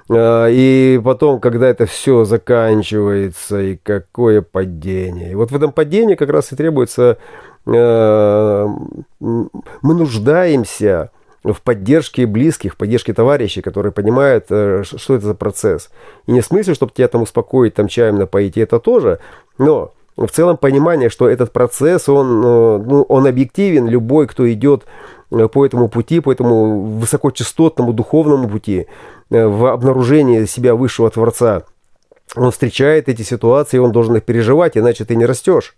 А, 0.10 0.48
и 0.48 1.00
потом, 1.04 1.40
когда 1.40 1.68
это 1.68 1.86
все 1.86 2.24
заканчивается, 2.26 3.62
и 3.62 3.78
какое 3.82 4.42
падение. 4.42 5.32
И 5.32 5.36
вот 5.36 5.52
в 5.52 5.56
этом 5.56 5.72
падении 5.72 6.16
как 6.16 6.30
раз 6.30 6.52
и 6.52 6.56
требуется... 6.56 7.18
А, 7.66 8.68
мы 9.20 9.94
нуждаемся 9.94 11.12
в 11.44 11.62
поддержке 11.62 12.26
близких, 12.26 12.74
в 12.74 12.78
поддержке 12.78 13.14
товарищей, 13.14 13.62
которые 13.62 13.92
понимают, 13.92 14.46
э, 14.50 14.84
что 14.84 15.16
это 15.16 15.26
за 15.26 15.36
процесс. 15.36 15.90
И 16.26 16.32
не 16.32 16.42
в 16.42 16.46
смысле, 16.46 16.74
чтобы 16.74 16.94
тебя 16.94 17.08
там 17.08 17.24
успокоить, 17.24 17.74
там 17.74 17.88
чаем 17.88 18.18
напоить, 18.18 18.58
и 18.58 18.62
это 18.62 18.80
тоже, 18.80 19.20
но 19.58 19.92
в 20.16 20.28
целом 20.28 20.58
понимание, 20.58 21.10
что 21.10 21.28
этот 21.28 21.52
процесс, 21.52 22.08
он, 22.08 22.44
э, 22.44 22.78
ну, 22.86 23.02
он 23.04 23.28
объективен, 23.28 23.88
любой, 23.88 24.28
кто 24.28 24.52
идет 24.52 24.84
э, 24.84 24.86
по 25.52 25.66
этому 25.66 25.90
пути, 25.90 26.20
по 26.20 26.32
этому 26.32 26.82
высокочастотному 27.00 27.94
духовному 27.94 28.48
пути, 28.48 28.88
Э, 29.34 29.48
в 29.48 29.66
обнаружении 29.66 30.46
себя 30.46 30.76
высшего 30.76 31.10
Творца, 31.10 31.64
он 32.36 32.52
встречает 32.52 33.10
эти 33.10 33.24
ситуации, 33.24 33.80
он 33.80 33.92
должен 33.92 34.16
их 34.16 34.24
переживать, 34.24 34.78
иначе 34.78 35.06
ты 35.06 35.16
не 35.16 35.26
растешь. 35.26 35.76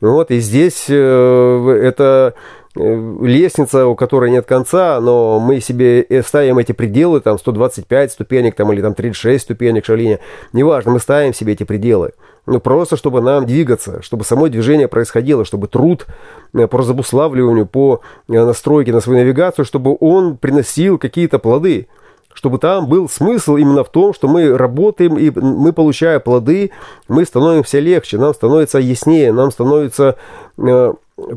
Вот, 0.00 0.30
и 0.30 0.38
здесь 0.38 0.86
э, 0.88 1.80
это 1.82 2.34
э, 2.76 3.16
лестница, 3.22 3.86
у 3.86 3.94
которой 3.94 4.30
нет 4.30 4.46
конца, 4.46 5.00
но 5.00 5.38
мы 5.38 5.60
себе 5.60 6.06
ставим 6.24 6.58
эти 6.58 6.72
пределы, 6.72 7.20
там 7.20 7.38
125 7.38 8.12
ступенек 8.12 8.54
там, 8.54 8.72
или 8.72 8.80
там 8.80 8.94
36 8.94 9.44
ступенек 9.44 9.84
шалиня, 9.84 10.20
неважно, 10.54 10.92
мы 10.92 11.00
ставим 11.00 11.34
себе 11.34 11.52
эти 11.52 11.64
пределы. 11.64 12.12
Ну, 12.50 12.60
просто 12.60 12.96
чтобы 12.96 13.20
нам 13.20 13.44
двигаться, 13.44 14.00
чтобы 14.00 14.24
само 14.24 14.48
движение 14.48 14.88
происходило, 14.88 15.44
чтобы 15.44 15.68
труд 15.68 16.06
по 16.52 16.78
разобуславливанию, 16.78 17.66
по 17.66 18.00
настройке 18.26 18.90
на 18.90 19.00
свою 19.00 19.20
навигацию, 19.20 19.66
чтобы 19.66 19.96
он 20.00 20.38
приносил 20.38 20.98
какие-то 20.98 21.38
плоды 21.38 21.88
чтобы 22.34 22.58
там 22.58 22.86
был 22.86 23.08
смысл 23.08 23.56
именно 23.56 23.82
в 23.82 23.90
том, 23.90 24.14
что 24.14 24.28
мы 24.28 24.56
работаем 24.56 25.18
и 25.18 25.30
мы, 25.30 25.72
получая 25.72 26.20
плоды, 26.20 26.70
мы 27.08 27.24
становимся 27.24 27.80
легче, 27.80 28.16
нам 28.16 28.32
становится 28.32 28.78
яснее, 28.78 29.32
нам 29.32 29.50
становится 29.50 30.14
э, 30.56 30.92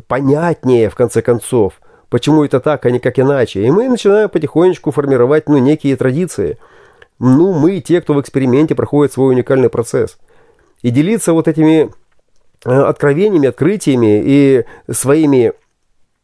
понятнее, 0.08 0.91
в 0.91 0.96
конце 0.96 1.24
концов, 1.24 1.82
почему 2.10 2.46
это 2.46 2.60
так, 2.60 2.86
а 2.86 2.91
не 2.91 3.00
как 3.00 3.18
иначе. 3.18 3.63
И 3.63 3.72
мы 3.72 3.89
начинаем 3.89 4.30
потихонечку 4.30 4.91
формировать 4.91 5.50
ну, 5.50 5.58
некие 5.58 5.96
традиции. 5.96 6.60
Ну, 7.18 7.51
мы 7.53 7.80
те, 7.80 8.00
кто 8.01 8.13
в 8.13 8.22
эксперименте 8.22 8.75
проходит 8.75 9.12
свой 9.12 9.34
уникальный 9.34 9.70
процесс. 9.70 10.20
И 10.82 10.90
делиться 10.90 11.34
вот 11.34 11.48
этими 11.48 11.92
э, 12.66 12.70
откровениями, 12.70 13.48
открытиями 13.48 14.22
и 14.24 14.66
своими 14.90 15.54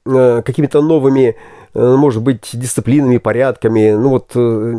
э, 0.06 0.42
какими-то 0.44 0.82
новыми 0.82 1.36
Э, 1.78 1.96
может 1.96 2.24
быть, 2.24 2.50
дисциплинами, 2.54 3.20
порядками, 3.20 3.92
ну 3.92 4.10
вот 4.10 4.32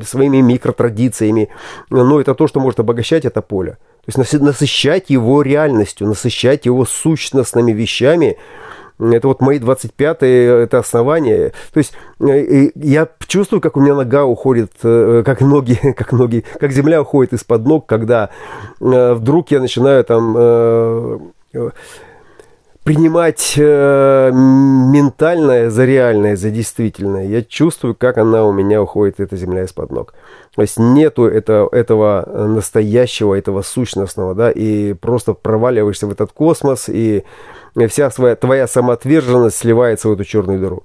своими 0.05 0.39
микротрадициями. 0.41 1.49
Но 1.91 2.21
это 2.21 2.35
то, 2.35 2.49
что 2.49 2.59
может 2.59 2.81
обогащать 2.81 3.25
это 3.25 3.41
поле. 3.41 3.79
То 4.05 4.21
есть 4.21 4.41
насыщать 4.41 5.09
его 5.09 5.43
реальностью, 5.43 6.09
насыщать 6.09 6.67
его 6.67 6.85
сущностными 6.85 7.71
вещами. 7.71 8.37
Это 9.00 9.28
вот 9.28 9.40
мои 9.40 9.59
25-е, 9.59 10.62
это 10.64 10.78
основание. 10.78 11.52
То 11.73 11.78
есть 11.78 11.93
э, 12.21 12.71
я 12.75 13.09
чувствую, 13.26 13.61
как 13.61 13.76
у 13.76 13.81
меня 13.81 13.95
нога 13.95 14.25
уходит, 14.25 14.73
как 14.81 15.40
ноги, 15.40 15.78
как 15.97 16.12
ноги, 16.12 16.45
как 16.59 16.73
земля 16.73 17.02
уходит 17.02 17.33
из-под 17.33 17.67
ног, 17.67 17.87
когда 17.87 18.31
вдруг 18.81 19.50
я 19.50 19.61
начинаю 19.61 20.05
там 20.05 21.33
принимать 22.88 23.52
э, 23.59 24.31
ментальное 24.33 25.69
за 25.69 25.85
реальное, 25.85 26.37
за 26.37 26.49
действительное. 26.50 27.26
Я 27.26 27.43
чувствую, 27.43 27.95
как 27.95 28.17
она 28.17 28.47
у 28.47 28.52
меня 28.52 28.81
уходит, 28.81 29.21
эта 29.21 29.37
земля 29.37 29.64
из-под 29.64 29.90
ног. 29.90 30.14
То 30.55 30.62
есть 30.62 30.78
нету 30.78 31.26
это, 31.26 31.69
этого 31.71 32.47
настоящего, 32.49 33.35
этого 33.35 33.61
сущностного, 33.61 34.35
да, 34.35 34.50
и 34.50 34.95
просто 34.95 35.35
проваливаешься 35.35 36.07
в 36.07 36.12
этот 36.12 36.33
космос, 36.33 36.88
и 36.88 37.25
вся 37.87 38.11
своя, 38.11 38.35
твоя 38.37 38.67
самоотверженность 38.67 39.57
сливается 39.57 40.09
в 40.09 40.13
эту 40.13 40.25
черную 40.25 40.59
дыру. 40.59 40.83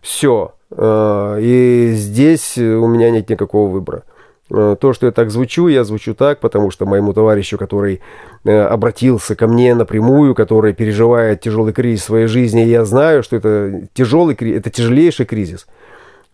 Все. 0.00 0.54
Э, 0.70 1.38
и 1.40 1.92
здесь 1.94 2.56
у 2.56 2.86
меня 2.86 3.10
нет 3.10 3.28
никакого 3.28 3.70
выбора. 3.70 4.04
Э, 4.52 4.76
то, 4.80 4.92
что 4.92 5.06
я 5.06 5.12
так 5.12 5.30
звучу, 5.30 5.68
я 5.68 5.84
звучу 5.84 6.14
так, 6.14 6.40
потому 6.40 6.70
что 6.70 6.84
моему 6.84 7.12
товарищу, 7.12 7.56
который 7.56 8.00
э, 8.44 8.60
обратился 8.60 9.36
ко 9.36 9.46
мне 9.46 9.74
напрямую, 9.74 10.34
который 10.34 10.72
переживает 10.72 11.40
тяжелый 11.40 11.72
кризис 11.72 12.02
в 12.02 12.06
своей 12.06 12.26
жизни, 12.26 12.60
я 12.60 12.84
знаю, 12.84 13.22
что 13.22 13.36
это 13.36 13.88
тяжелый 13.94 14.34
это 14.34 14.70
тяжелейший 14.70 15.26
кризис. 15.26 15.66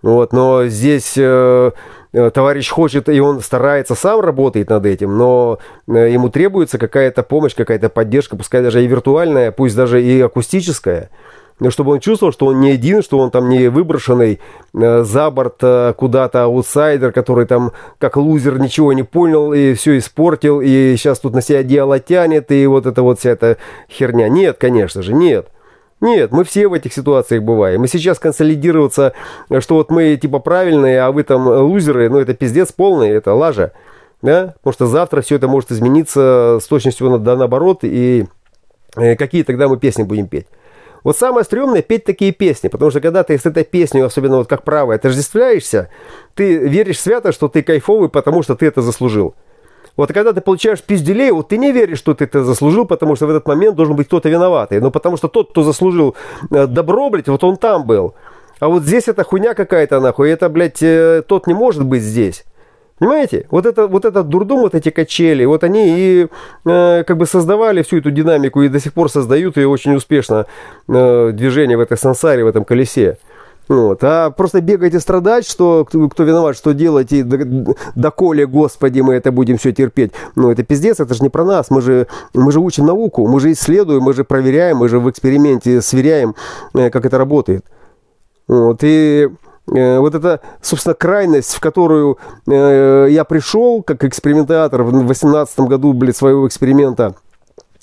Вот, 0.03 0.33
но 0.33 0.67
здесь 0.67 1.15
э, 1.17 1.71
товарищ 2.31 2.71
хочет, 2.71 3.09
и 3.09 3.21
он 3.21 3.41
старается, 3.41 3.95
сам 3.95 4.21
работает 4.21 4.71
над 4.71 4.87
этим, 4.87 5.17
но 5.17 5.59
э, 5.87 6.11
ему 6.11 6.29
требуется 6.29 6.79
какая-то 6.79 7.23
помощь, 7.23 7.55
какая-то 7.55 7.89
поддержка, 7.89 8.37
пускай 8.37 8.63
даже 8.63 8.83
и 8.83 8.87
виртуальная, 8.87 9.53
пусть 9.53 9.77
даже 9.77 10.03
и 10.03 10.21
акустическая– 10.21 11.11
чтобы 11.71 11.93
он 11.93 12.01
чувствовал, 12.01 12.33
что 12.33 12.47
он 12.47 12.61
не 12.61 12.71
один, 12.71 13.03
что 13.03 13.19
он 13.19 13.31
там 13.31 13.49
не 13.49 13.69
выброшенный 13.69 14.41
э, 14.75 15.03
за 15.03 15.31
борт 15.31 15.57
э, 15.63 15.95
куда-то 15.97 16.45
аутсайдер, 16.45 17.13
который 17.13 17.47
там 17.47 17.73
как 17.99 18.17
лузер 18.17 18.59
ничего 18.59 18.93
не 18.93 19.03
понял 19.03 19.53
и 19.53 19.75
все 19.75 19.97
испортил, 19.99 20.61
и 20.61 20.95
сейчас 20.97 21.19
тут 21.21 21.35
на 21.35 21.41
себя 21.41 21.61
одеяло 21.61 21.99
тянет, 21.99 22.53
и 22.53 22.67
вот 22.67 22.87
это 22.87 23.03
вот 23.03 23.21
вся 23.21 23.31
эта 23.31 23.57
херня. 23.89 24.29
Нет, 24.29 24.57
конечно 24.59 25.03
же, 25.03 25.15
нет. 25.15 25.49
Нет, 26.01 26.31
мы 26.31 26.45
все 26.45 26.69
в 26.69 26.75
этих 26.75 26.93
ситуациях 26.93 27.43
бываем. 27.43 27.85
И 27.85 27.89
сейчас 27.89 28.19
консолидироваться, 28.19 29.15
что 29.61 29.77
вот 29.77 29.91
мы 29.91 30.17
типа 30.17 30.41
правильные, 30.41 31.01
а 31.01 31.11
вы 31.11 31.23
там 31.23 31.47
лузеры, 31.47 32.11
ну 32.11 32.19
это 32.19 32.35
пиздец 32.35 32.71
полный, 32.73 33.11
это 33.11 33.33
лажа. 33.33 33.73
Да? 34.21 34.55
Потому 34.59 34.73
что 34.73 34.87
завтра 34.87 35.23
все 35.23 35.37
это 35.37 35.49
может 35.49 35.73
измениться 35.73 36.59
с 36.61 36.67
точностью 36.67 37.11
на, 37.11 37.19
да, 37.19 37.37
наоборот, 37.37 37.81
и 37.83 38.27
э, 38.97 39.17
какие 39.17 39.43
тогда 39.43 39.69
мы 39.69 39.79
песни 39.79 40.03
будем 40.03 40.27
петь. 40.27 40.47
Вот 41.03 41.17
самое 41.17 41.45
стрёмное 41.45 41.83
петь 41.83 42.05
такие 42.05 42.33
песни, 42.33 42.69
потому 42.69 42.91
что 42.91 43.01
когда 43.01 43.23
ты 43.23 43.39
с 43.39 43.47
этой 43.47 43.65
песней, 43.65 44.01
особенно 44.01 44.39
вот 44.39 44.49
как 44.49 44.65
правая, 44.65 44.97
отождествляешься, 44.99 45.89
ты 46.35 46.57
веришь 46.57 47.01
свято, 47.01 47.31
что 47.31 47.49
ты 47.49 47.63
кайфовый, 47.63 48.09
потому 48.09 48.43
что 48.43 48.57
ты 48.57 48.67
это 48.67 48.83
заслужил. 48.83 49.35
Вот 49.97 50.13
когда 50.13 50.33
ты 50.33 50.41
получаешь 50.41 50.83
пизделей, 50.83 51.31
вот 51.31 51.49
ты 51.49 51.59
не 51.59 51.73
веришь, 51.73 51.99
что 51.99 52.15
ты 52.15 52.25
это 52.25 52.45
заслужил, 52.45 52.85
потому 52.85 53.17
что 53.17 53.27
в 53.27 53.31
этот 53.31 53.47
момент 53.49 53.77
должен 53.77 53.97
быть 53.97 54.07
кто-то 54.07 54.29
виноватый. 54.29 54.81
Но 54.81 54.91
потому 54.91 55.17
что 55.17 55.29
тот, 55.29 55.51
кто 55.51 55.63
заслужил 55.63 56.15
э, 56.51 56.67
добро, 56.67 57.09
блядь, 57.11 57.29
вот 57.29 57.43
он 57.45 57.57
там 57.57 57.87
был. 57.87 58.15
А 58.59 58.69
вот 58.69 58.83
здесь 58.83 59.09
это 59.09 59.25
хуйня 59.25 59.55
какая-то, 59.55 60.01
нахуй, 60.01 60.31
это, 60.31 60.49
блядь, 60.49 60.83
э, 60.83 61.23
тот 61.27 61.47
не 61.47 61.55
может 61.55 61.85
быть 61.85 62.03
здесь. 62.03 62.45
Понимаете? 62.99 63.47
Вот, 63.51 63.67
это, 63.67 63.89
вот 63.89 64.07
этот 64.07 64.29
дурдом, 64.29 64.61
вот 64.61 64.75
эти 64.75 64.89
качели, 64.89 65.45
вот 65.45 65.65
они 65.65 65.85
и 65.87 66.29
э, 66.65 67.05
как 67.07 67.17
бы 67.19 67.27
создавали 67.27 67.83
всю 67.83 67.99
эту 67.99 68.11
динамику 68.11 68.63
и 68.63 68.69
до 68.69 68.81
сих 68.81 68.95
пор 68.95 69.11
создают 69.11 69.59
ее 69.59 69.69
очень 69.69 69.95
успешно 69.95 70.47
э, 70.89 71.31
движение 71.35 71.77
в 71.77 71.81
этой 71.81 71.99
сансаре, 71.99 72.45
в 72.45 72.47
этом 72.47 72.65
колесе. 72.65 73.19
Вот. 73.69 73.99
А 74.03 74.31
просто 74.31 74.61
бегать 74.61 74.95
и 74.95 75.01
страдать, 75.01 75.49
что 75.49 75.85
кто, 75.85 76.09
кто 76.09 76.23
виноват, 76.23 76.57
что 76.57 76.73
делать, 76.73 77.13
и 77.13 77.25
доколе, 77.95 78.47
Господи, 78.47 79.01
мы 79.01 79.15
это 79.15 79.33
будем 79.33 79.59
все 79.59 79.73
терпеть. 79.73 80.13
Ну, 80.37 80.51
это 80.51 80.63
пиздец, 80.63 81.01
это 81.01 81.15
же 81.15 81.23
не 81.23 81.31
про 81.31 81.45
нас. 81.45 81.71
Мы 81.71 81.81
же, 81.81 82.07
мы 82.33 82.53
же 82.53 82.61
учим 82.61 82.87
науку, 82.87 83.27
мы 83.27 83.41
же 83.41 83.53
исследуем, 83.53 84.03
мы 84.03 84.13
же 84.13 84.25
проверяем, 84.25 84.79
мы 84.79 84.89
же 84.89 85.01
в 85.01 85.11
эксперименте 85.11 85.83
сверяем, 85.83 86.37
э, 86.75 86.91
как 86.91 87.05
это 87.05 87.19
работает. 87.19 87.65
Вот. 88.47 88.79
И 88.83 89.29
э, 89.75 89.99
вот 89.99 90.15
эта, 90.15 90.41
собственно, 90.63 90.95
крайность, 90.95 91.55
в 91.55 91.61
которую 91.61 92.19
э, 92.47 93.09
я 93.11 93.25
пришел 93.25 93.83
как 93.83 94.05
экспериментатор 94.05 94.85
в 94.85 94.93
2018 94.93 95.61
году, 95.61 95.93
блядь, 95.93 96.17
своего 96.17 96.47
эксперимента– 96.47 97.17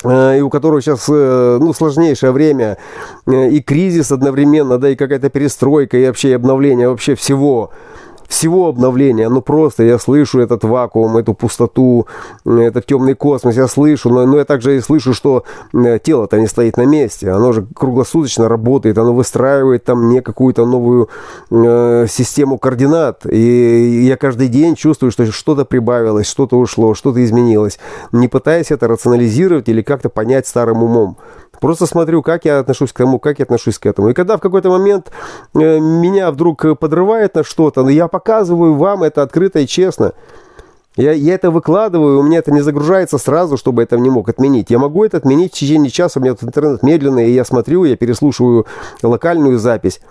и 0.10 0.42
у 0.42 0.50
которого 0.50 0.82
сейчас 0.82 1.06
э, 1.10 1.58
ну, 1.60 1.74
сложнейшее 1.74 2.32
время, 2.32 2.78
э, 3.26 3.50
и 3.50 3.62
кризис 3.62 4.12
одновременно, 4.12 4.78
да, 4.78 4.90
и 4.90 4.96
какая-то 4.96 5.30
перестройка, 5.30 5.98
и 5.98 6.08
вообще 6.08 6.36
обновление 6.36 6.90
вообще 6.90 7.16
всего 7.16 7.72
всего 8.34 8.68
обновления. 8.68 9.30
Ну 9.30 9.42
просто 9.42 9.84
я 9.84 10.00
слышу 10.00 10.40
этот 10.40 10.64
вакуум, 10.64 11.18
эту 11.18 11.36
пустоту, 11.36 12.08
этот 12.46 12.88
темный 12.88 13.14
космос, 13.14 13.56
я 13.56 13.68
слышу, 13.68 14.10
но, 14.10 14.26
но 14.26 14.38
я 14.38 14.46
также 14.46 14.76
и 14.76 14.82
слышу, 14.82 15.14
что 15.14 15.44
тело-то 15.72 16.40
не 16.40 16.48
стоит 16.48 16.78
на 16.78 16.86
месте. 16.86 17.30
Оно 17.30 17.52
же 17.52 17.66
круглосуточно 17.76 18.50
работает, 18.50 18.98
оно 18.98 19.14
выстраивает 19.14 19.84
там 19.84 20.10
не 20.10 20.22
какую-то 20.22 20.66
новую 20.66 21.10
э, 21.52 22.08
систему 22.10 22.58
координат. 22.58 23.26
И 23.30 24.04
я 24.04 24.18
каждый 24.18 24.48
день 24.48 24.76
чувствую, 24.76 25.12
что 25.12 25.32
что-то 25.32 25.64
прибавилось, 25.64 26.28
что-то 26.28 26.58
ушло, 26.58 26.96
что-то 26.96 27.24
изменилось. 27.24 27.78
Не 28.12 28.28
пытаясь 28.28 28.72
это 28.72 28.88
рационализировать 28.88 29.70
или 29.70 29.84
как-то 29.84 30.10
понять 30.10 30.48
старым 30.48 30.82
умом. 30.82 31.18
Просто 31.64 31.86
смотрю, 31.86 32.22
как 32.22 32.44
я 32.44 32.60
отношусь 32.60 32.92
к 32.92 32.98
тому, 32.98 33.20
как 33.20 33.40
я 33.40 33.44
отношусь 33.44 33.80
к 33.80 33.86
этому. 33.86 34.10
И 34.10 34.14
когда 34.14 34.36
в 34.36 34.42
какой-то 34.42 34.70
момент 34.70 35.14
э, 35.56 35.80
меня 35.80 36.30
вдруг 36.30 36.78
подрывает 36.78 37.36
на 37.36 37.46
что-то, 37.46 37.84
но 37.84 37.90
я 37.90 38.10
показываю 38.10 38.74
вам 38.74 39.04
это 39.04 39.22
открыто 39.22 39.60
и 39.60 39.66
честно. 39.66 40.12
Я, 40.98 41.14
я 41.14 41.36
это 41.36 41.52
выкладываю, 41.52 42.20
у 42.20 42.24
меня 42.24 42.40
это 42.40 42.52
не 42.52 42.60
загружается 42.60 43.18
сразу, 43.18 43.56
чтобы 43.56 43.82
это 43.82 43.98
не 43.98 44.10
мог 44.10 44.28
отменить. 44.28 44.72
Я 44.72 44.78
могу 44.78 45.06
это 45.06 45.16
отменить 45.16 45.54
в 45.54 45.58
течение 45.58 45.90
часа, 45.90 46.20
у 46.20 46.24
меня 46.24 46.34
тут 46.34 46.50
интернет 46.50 46.84
медленный, 46.84 47.30
и 47.30 47.34
я 47.34 47.46
смотрю, 47.46 47.86
я 47.86 47.96
переслушиваю 47.96 48.68
локальную 49.02 49.58
запись 49.58 50.02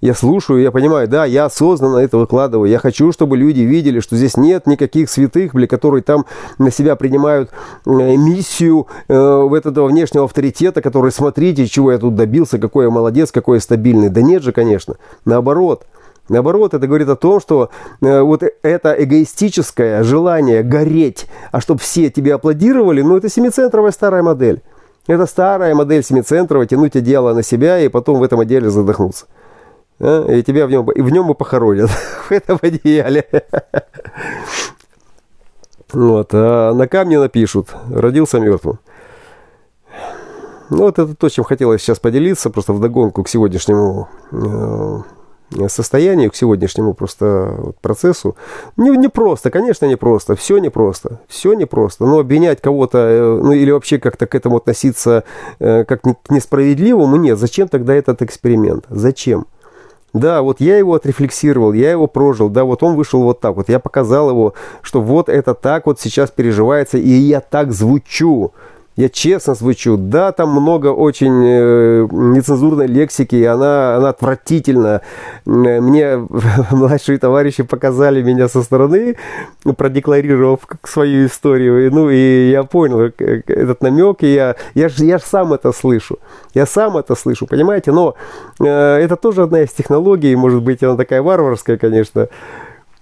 я 0.00 0.14
слушаю, 0.14 0.62
я 0.62 0.70
понимаю, 0.70 1.08
да, 1.08 1.26
я 1.26 1.44
осознанно 1.44 1.98
это 1.98 2.16
выкладываю. 2.16 2.70
Я 2.70 2.78
хочу, 2.78 3.12
чтобы 3.12 3.36
люди 3.36 3.60
видели, 3.60 4.00
что 4.00 4.16
здесь 4.16 4.36
нет 4.36 4.66
никаких 4.66 5.10
святых, 5.10 5.52
бля, 5.52 5.66
которые 5.66 6.02
там 6.02 6.24
на 6.58 6.70
себя 6.70 6.96
принимают 6.96 7.50
э, 7.84 7.90
миссию 8.16 8.86
э, 9.08 9.14
в 9.14 9.52
этого 9.52 9.88
внешнего 9.88 10.24
авторитета, 10.24 10.80
который, 10.80 11.12
смотрите, 11.12 11.66
чего 11.66 11.92
я 11.92 11.98
тут 11.98 12.14
добился, 12.14 12.58
какой 12.58 12.86
я 12.86 12.90
молодец, 12.90 13.30
какой 13.30 13.58
я 13.58 13.60
стабильный. 13.60 14.08
Да 14.08 14.22
нет 14.22 14.42
же, 14.42 14.52
конечно. 14.52 14.96
Наоборот. 15.26 15.86
Наоборот, 16.30 16.74
это 16.74 16.86
говорит 16.86 17.08
о 17.08 17.16
том, 17.16 17.40
что 17.40 17.68
э, 18.00 18.20
вот 18.22 18.42
это 18.62 18.94
эгоистическое 18.98 20.02
желание 20.02 20.62
гореть, 20.62 21.26
а 21.52 21.60
чтобы 21.60 21.80
все 21.80 22.08
тебе 22.08 22.34
аплодировали, 22.34 23.02
ну 23.02 23.16
это 23.16 23.28
семицентровая 23.28 23.90
старая 23.90 24.22
модель. 24.22 24.62
Это 25.06 25.26
старая 25.26 25.74
модель 25.74 26.04
семицентровая, 26.04 26.66
тянуть 26.66 26.96
одеяло 26.96 27.34
на 27.34 27.42
себя 27.42 27.80
и 27.80 27.88
потом 27.88 28.18
в 28.20 28.22
этом 28.22 28.40
отделе 28.40 28.70
задохнуться 28.70 29.26
а? 30.00 30.26
и 30.30 30.42
тебя 30.42 30.66
в 30.66 30.70
нем, 30.70 30.90
и 30.90 31.00
в 31.00 31.10
нем 31.10 31.30
и 31.30 31.34
похоронят, 31.34 31.90
в 32.28 32.32
этом 32.32 32.58
одеяле. 32.62 33.26
Вот, 35.92 36.30
а 36.32 36.72
на 36.72 36.86
камне 36.86 37.18
напишут, 37.18 37.68
родился 37.90 38.38
мертвым. 38.40 38.78
Ну, 40.70 40.84
вот 40.84 40.98
это 41.00 41.14
то, 41.16 41.28
чем 41.28 41.44
хотелось 41.44 41.82
сейчас 41.82 41.98
поделиться, 41.98 42.48
просто 42.48 42.72
вдогонку 42.72 43.24
к 43.24 43.28
сегодняшнему 43.28 44.08
э, 44.30 45.68
состоянию, 45.68 46.30
к 46.30 46.36
сегодняшнему 46.36 46.94
просто 46.94 47.74
процессу. 47.82 48.36
Не, 48.76 48.90
не 48.96 49.08
просто, 49.08 49.50
конечно, 49.50 49.86
не 49.86 49.96
просто. 49.96 50.36
Все 50.36 50.58
непросто. 50.58 51.20
Все 51.26 51.54
непросто. 51.54 52.06
Но 52.06 52.20
обвинять 52.20 52.60
кого-то, 52.60 52.98
э, 52.98 53.40
ну 53.42 53.50
или 53.50 53.72
вообще 53.72 53.98
как-то 53.98 54.28
к 54.28 54.34
этому 54.36 54.58
относиться 54.58 55.24
э, 55.58 55.84
как 55.84 56.02
к 56.02 56.30
несправедливому, 56.30 57.16
нет. 57.16 57.36
Зачем 57.36 57.66
тогда 57.66 57.94
этот 57.94 58.22
эксперимент? 58.22 58.84
Зачем? 58.88 59.46
Да, 60.12 60.42
вот 60.42 60.60
я 60.60 60.76
его 60.76 60.94
отрефлексировал, 60.94 61.72
я 61.72 61.92
его 61.92 62.08
прожил, 62.08 62.48
да, 62.48 62.64
вот 62.64 62.82
он 62.82 62.96
вышел 62.96 63.22
вот 63.22 63.40
так 63.40 63.54
вот, 63.54 63.68
я 63.68 63.78
показал 63.78 64.30
его, 64.30 64.54
что 64.82 65.00
вот 65.00 65.28
это 65.28 65.54
так 65.54 65.86
вот 65.86 66.00
сейчас 66.00 66.30
переживается, 66.30 66.98
и 66.98 67.08
я 67.08 67.40
так 67.40 67.72
звучу. 67.72 68.52
Я 69.00 69.08
честно 69.08 69.54
звучу. 69.54 69.96
Да, 69.96 70.30
там 70.30 70.50
много 70.50 70.88
очень 70.88 71.42
э, 71.42 72.06
нецензурной 72.10 72.86
лексики, 72.86 73.34
и 73.34 73.44
она, 73.44 73.96
она 73.96 74.10
отвратительна. 74.10 75.00
Мне 75.46 76.28
младшие 76.70 77.16
товарищи 77.18 77.62
показали 77.62 78.22
меня 78.22 78.46
со 78.48 78.62
стороны, 78.62 79.16
продекларировав 79.78 80.60
свою 80.84 81.28
историю. 81.28 81.90
Ну, 81.90 82.10
и 82.10 82.50
я 82.50 82.62
понял 82.62 83.00
этот 83.00 83.82
намек, 83.82 84.22
и 84.22 84.34
я, 84.34 84.56
я, 84.74 84.90
я 84.98 85.16
же 85.16 85.24
сам 85.24 85.54
это 85.54 85.72
слышу. 85.72 86.18
Я 86.52 86.66
сам 86.66 86.98
это 86.98 87.14
слышу, 87.14 87.46
понимаете? 87.46 87.92
Но 87.92 88.16
э, 88.60 88.66
это 88.66 89.16
тоже 89.16 89.44
одна 89.44 89.62
из 89.62 89.70
технологий, 89.70 90.36
может 90.36 90.62
быть, 90.62 90.82
она 90.82 90.96
такая 90.98 91.22
варварская, 91.22 91.78
конечно, 91.78 92.20
Э, 92.20 92.28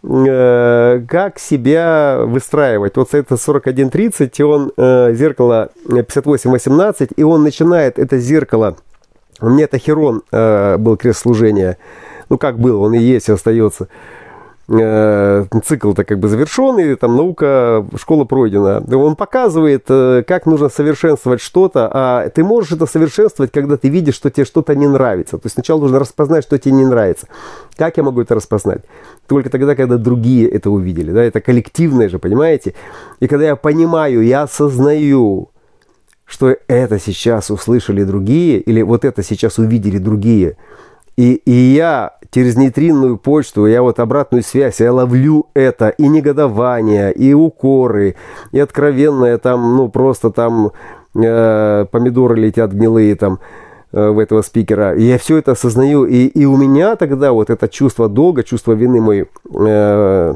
как 0.02 1.38
себя 1.38 2.20
выстраивать. 2.24 2.96
Вот 2.96 3.14
это 3.14 3.34
41.30, 3.34 4.42
он 4.44 4.72
э, 4.76 5.12
зеркало 5.14 5.70
58.18, 5.86 7.12
и 7.16 7.22
он 7.24 7.42
начинает 7.42 7.98
это 7.98 8.18
зеркало, 8.18 8.76
у 9.40 9.50
меня 9.50 9.64
это 9.64 9.78
Херон 9.78 10.22
э, 10.32 10.76
был 10.78 10.96
крест 10.96 11.20
служения, 11.20 11.78
ну 12.28 12.38
как 12.38 12.58
был, 12.58 12.82
он 12.82 12.94
и 12.94 12.98
есть, 12.98 13.28
и 13.28 13.32
остается. 13.32 13.88
Э, 14.70 15.46
цикл-то 15.64 16.04
как 16.04 16.18
бы 16.18 16.28
завершен, 16.28 16.78
и 16.78 16.94
там 16.94 17.16
наука, 17.16 17.86
школа 17.96 18.24
пройдена. 18.24 18.84
Он 18.92 19.16
показывает, 19.16 19.86
э, 19.88 20.22
как 20.26 20.44
нужно 20.44 20.68
совершенствовать 20.68 21.40
что-то, 21.40 21.90
а 21.90 22.28
ты 22.28 22.44
можешь 22.44 22.72
это 22.72 22.84
совершенствовать, 22.84 23.50
когда 23.50 23.78
ты 23.78 23.88
видишь, 23.88 24.14
что 24.14 24.30
тебе 24.30 24.44
что-то 24.44 24.74
не 24.74 24.86
нравится. 24.86 25.38
То 25.38 25.46
есть 25.46 25.54
сначала 25.54 25.80
нужно 25.80 25.98
распознать, 25.98 26.44
что 26.44 26.58
тебе 26.58 26.74
не 26.74 26.84
нравится. 26.84 27.28
Как 27.78 27.96
я 27.96 28.02
могу 28.02 28.20
это 28.20 28.34
распознать? 28.34 28.82
Только 29.26 29.48
тогда, 29.48 29.74
когда 29.74 29.96
другие 29.96 30.46
это 30.50 30.70
увидели. 30.70 31.12
Да? 31.12 31.24
Это 31.24 31.40
коллективное 31.40 32.10
же, 32.10 32.18
понимаете? 32.18 32.74
И 33.20 33.26
когда 33.26 33.46
я 33.46 33.56
понимаю, 33.56 34.22
я 34.22 34.42
осознаю, 34.42 35.48
что 36.26 36.54
это 36.66 36.98
сейчас 36.98 37.50
услышали 37.50 38.04
другие, 38.04 38.60
или 38.60 38.82
вот 38.82 39.06
это 39.06 39.22
сейчас 39.22 39.56
увидели 39.58 39.96
другие– 39.96 40.58
и, 41.18 41.34
и 41.34 41.50
я 41.50 42.12
через 42.30 42.56
нейтринную 42.56 43.18
почту, 43.18 43.66
я 43.66 43.82
вот 43.82 43.98
обратную 43.98 44.44
связь, 44.44 44.78
я 44.78 44.92
ловлю 44.92 45.46
это, 45.52 45.88
и 45.88 46.06
негодование, 46.06 47.12
и 47.12 47.34
укоры, 47.34 48.14
и 48.52 48.60
откровенное 48.60 49.36
там, 49.38 49.76
ну 49.76 49.88
просто 49.88 50.30
там 50.30 50.70
э, 51.16 51.86
помидоры 51.90 52.36
летят 52.36 52.70
гнилые 52.70 53.16
там 53.16 53.40
э, 53.90 54.10
в 54.10 54.20
этого 54.20 54.42
спикера. 54.42 54.94
И 54.94 55.02
я 55.02 55.18
все 55.18 55.38
это 55.38 55.52
осознаю, 55.52 56.04
и, 56.04 56.26
и 56.26 56.44
у 56.44 56.56
меня 56.56 56.94
тогда 56.94 57.32
вот 57.32 57.50
это 57.50 57.66
чувство 57.66 58.08
долга, 58.08 58.44
чувство 58.44 58.74
вины 58.74 59.00
мой 59.00 59.28
э, 59.52 60.34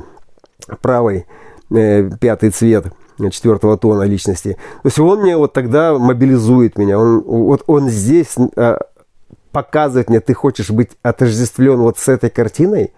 правый 0.81 1.27
э, 1.71 2.11
пятый 2.21 2.51
цвет 2.51 2.87
четвертого 3.31 3.79
тона 3.79 4.03
личности. 4.03 4.57
То 4.83 4.87
есть 4.87 4.99
он 4.99 5.21
мне 5.21 5.37
вот 5.37 5.53
тогда 5.53 5.97
мобилизует 5.97 6.77
меня. 6.77 6.99
Он, 6.99 7.21
вот 7.21 7.63
он 7.69 7.89
здесь 7.89 8.35
э, 8.57 8.79
показывать 9.53 10.09
мне, 10.09 10.21
ты 10.21 10.35
хочешь 10.35 10.71
быть 10.71 10.91
отождествлен 11.03 11.79
вот 11.81 11.99
с 11.99 12.09
этой 12.09 12.31
картиной, 12.31 12.93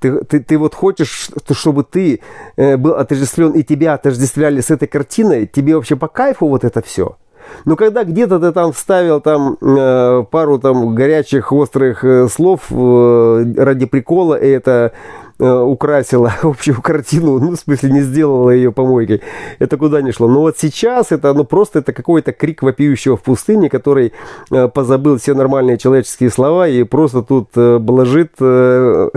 ты, 0.00 0.24
ты, 0.24 0.40
ты 0.40 0.58
вот 0.58 0.74
хочешь, 0.74 1.30
чтобы 1.50 1.84
ты 1.84 2.20
э, 2.56 2.76
был 2.76 2.94
отождествлен 2.94 3.52
и 3.52 3.62
тебя 3.62 3.94
отождествляли 3.94 4.60
с 4.60 4.70
этой 4.70 4.88
картиной, 4.88 5.46
тебе 5.46 5.74
вообще 5.74 5.96
по 5.96 6.08
кайфу 6.08 6.48
вот 6.48 6.64
это 6.64 6.82
все? 6.82 7.16
Но 7.64 7.76
когда 7.76 8.04
где-то 8.04 8.40
ты 8.40 8.52
там 8.52 8.72
вставил 8.72 9.20
там 9.20 9.56
э, 9.60 10.24
пару 10.30 10.58
там 10.58 10.94
горячих, 10.94 11.52
острых 11.52 12.04
э, 12.04 12.28
слов 12.28 12.70
ради 12.70 13.86
прикола, 13.86 14.34
и 14.34 14.48
это 14.48 14.92
украсила 15.38 16.32
общую 16.42 16.80
картину, 16.80 17.38
ну, 17.38 17.50
в 17.52 17.56
смысле, 17.56 17.90
не 17.90 18.00
сделала 18.00 18.50
ее 18.50 18.72
помойкой, 18.72 19.22
это 19.58 19.76
куда 19.76 20.00
ни 20.02 20.10
шло. 20.10 20.28
Но 20.28 20.40
вот 20.40 20.58
сейчас 20.58 21.12
это, 21.12 21.34
ну, 21.34 21.44
просто 21.44 21.80
это 21.80 21.92
какой-то 21.92 22.32
крик 22.32 22.62
вопиющего 22.62 23.16
в 23.16 23.22
пустыне, 23.22 23.68
который 23.68 24.12
э, 24.50 24.68
позабыл 24.68 25.18
все 25.18 25.34
нормальные 25.34 25.78
человеческие 25.78 26.30
слова 26.30 26.68
и 26.68 26.82
просто 26.84 27.22
тут 27.22 27.48
э, 27.56 27.78
блажит 27.78 28.32
э, 28.40 29.10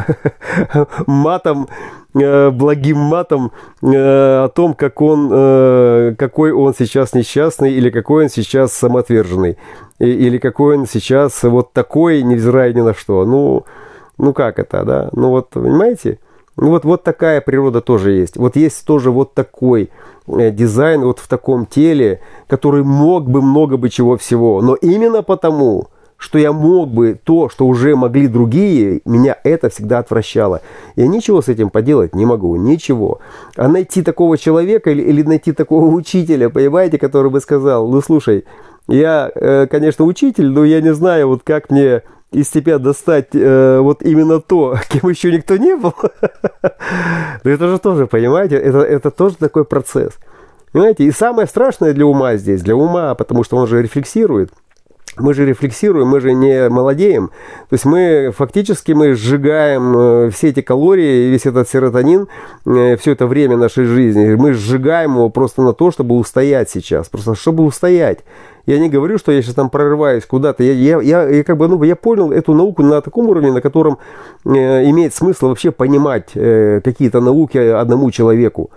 матом, 1.07 1.67
э, 2.13 2.49
благим 2.49 2.97
матом 2.97 3.51
э, 3.81 3.87
о 4.43 4.49
том, 4.49 4.73
как 4.73 5.01
он, 5.01 5.29
э, 5.31 6.15
какой 6.17 6.51
он 6.51 6.73
сейчас 6.77 7.13
несчастный 7.13 7.73
или 7.73 7.89
какой 7.89 8.25
он 8.25 8.29
сейчас 8.29 8.73
самоотверженный. 8.73 9.57
или 9.99 10.37
какой 10.37 10.77
он 10.77 10.85
сейчас 10.85 11.43
вот 11.43 11.73
такой, 11.73 12.23
невзирая 12.23 12.73
ни 12.73 12.81
на 12.81 12.93
что. 12.93 13.25
Ну, 13.25 13.65
ну 14.19 14.33
как 14.33 14.59
это, 14.59 14.83
да? 14.83 15.09
Ну 15.13 15.29
вот, 15.29 15.49
понимаете? 15.49 16.19
Ну 16.57 16.69
вот, 16.69 16.83
вот 16.83 17.03
такая 17.03 17.39
природа 17.39 17.79
тоже 17.81 18.11
есть. 18.11 18.35
Вот 18.35 18.57
есть 18.57 18.85
тоже 18.85 19.11
вот 19.11 19.33
такой 19.33 19.89
э, 20.27 20.51
дизайн 20.51 21.01
вот 21.01 21.19
в 21.19 21.27
таком 21.27 21.65
теле, 21.65 22.19
который 22.47 22.83
мог 22.83 23.29
бы 23.29 23.41
много 23.41 23.77
бы 23.77 23.89
чего 23.89 24.17
всего. 24.17 24.61
Но 24.61 24.75
именно 24.75 25.23
потому, 25.23 25.87
что 26.17 26.37
я 26.37 26.51
мог 26.51 26.89
бы 26.89 27.17
то, 27.23 27.47
что 27.47 27.65
уже 27.65 27.95
могли 27.95 28.27
другие, 28.27 28.99
меня 29.05 29.37
это 29.45 29.69
всегда 29.69 29.99
отвращало. 29.99 30.59
Я 30.97 31.07
ничего 31.07 31.41
с 31.41 31.47
этим 31.47 31.69
поделать 31.69 32.13
не 32.13 32.25
могу, 32.25 32.57
ничего. 32.57 33.19
А 33.55 33.69
найти 33.69 34.01
такого 34.01 34.37
человека 34.37 34.91
или, 34.91 35.01
или 35.01 35.23
найти 35.23 35.53
такого 35.53 35.85
учителя, 35.95 36.49
понимаете, 36.49 36.97
который 36.97 37.31
бы 37.31 37.39
сказал, 37.39 37.87
ну 37.87 38.01
слушай, 38.01 38.43
я, 38.89 39.31
э, 39.33 39.67
конечно, 39.67 40.03
учитель, 40.03 40.49
но 40.49 40.65
я 40.65 40.81
не 40.81 40.93
знаю, 40.93 41.29
вот 41.29 41.43
как 41.45 41.69
мне 41.69 42.01
из 42.31 42.49
тебя 42.49 42.77
достать 42.77 43.29
э, 43.33 43.79
вот 43.79 44.03
именно 44.03 44.39
то, 44.39 44.77
кем 44.89 45.09
еще 45.09 45.31
никто 45.31 45.57
не 45.57 45.75
был. 45.75 45.93
Но 47.43 47.49
это 47.51 47.67
же 47.67 47.79
тоже, 47.79 48.07
понимаете, 48.07 48.57
это, 48.57 48.79
это 48.79 49.11
тоже 49.11 49.35
такой 49.35 49.65
процесс. 49.65 50.13
Понимаете, 50.71 51.05
и 51.05 51.11
самое 51.11 51.47
страшное 51.47 51.93
для 51.93 52.05
ума 52.05 52.35
здесь, 52.35 52.61
для 52.61 52.75
ума, 52.75 53.15
потому 53.15 53.43
что 53.43 53.57
он 53.57 53.67
же 53.67 53.81
рефлексирует, 53.81 54.51
мы 55.19 55.33
же 55.33 55.45
рефлексируем, 55.45 56.07
мы 56.07 56.19
же 56.19 56.33
не 56.33 56.69
молодеем. 56.69 57.29
То 57.69 57.73
есть 57.73 57.85
мы 57.85 58.31
фактически 58.35 58.91
мы 58.91 59.13
сжигаем 59.13 59.97
э, 59.97 60.29
все 60.31 60.49
эти 60.49 60.61
калории, 60.61 61.29
весь 61.29 61.45
этот 61.45 61.69
серотонин, 61.69 62.27
э, 62.65 62.97
все 62.97 63.11
это 63.11 63.27
время 63.27 63.57
нашей 63.57 63.85
жизни. 63.85 64.35
Мы 64.35 64.53
сжигаем 64.53 65.15
его 65.15 65.29
просто 65.29 65.61
на 65.61 65.73
то, 65.73 65.91
чтобы 65.91 66.15
устоять 66.15 66.69
сейчас. 66.69 67.09
Просто 67.09 67.35
чтобы 67.35 67.63
устоять. 67.63 68.19
Я 68.65 68.77
не 68.77 68.89
говорю, 68.89 69.17
что 69.17 69.31
я 69.31 69.41
сейчас 69.41 69.55
там 69.55 69.69
прорываюсь 69.69 70.25
куда-то. 70.25 70.63
Я, 70.63 70.73
я, 70.73 71.01
я, 71.01 71.27
я 71.27 71.43
как 71.43 71.57
бы, 71.57 71.67
ну, 71.67 71.81
я 71.83 71.95
понял 71.95 72.31
эту 72.31 72.53
науку 72.53 72.83
на 72.83 73.01
таком 73.01 73.27
уровне, 73.27 73.51
на 73.51 73.61
котором 73.61 73.97
э, 74.45 74.89
имеет 74.89 75.15
смысл 75.15 75.47
вообще 75.47 75.71
понимать 75.71 76.29
э, 76.35 76.79
какие-то 76.83 77.19
науки 77.19 77.57
одному 77.57 78.11
человеку. 78.11 78.69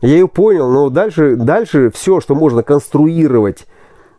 Я 0.00 0.14
ее 0.14 0.28
понял, 0.28 0.70
но 0.70 0.90
дальше, 0.90 1.36
дальше 1.36 1.90
все, 1.94 2.20
что 2.20 2.34
можно 2.34 2.62
конструировать 2.62 3.66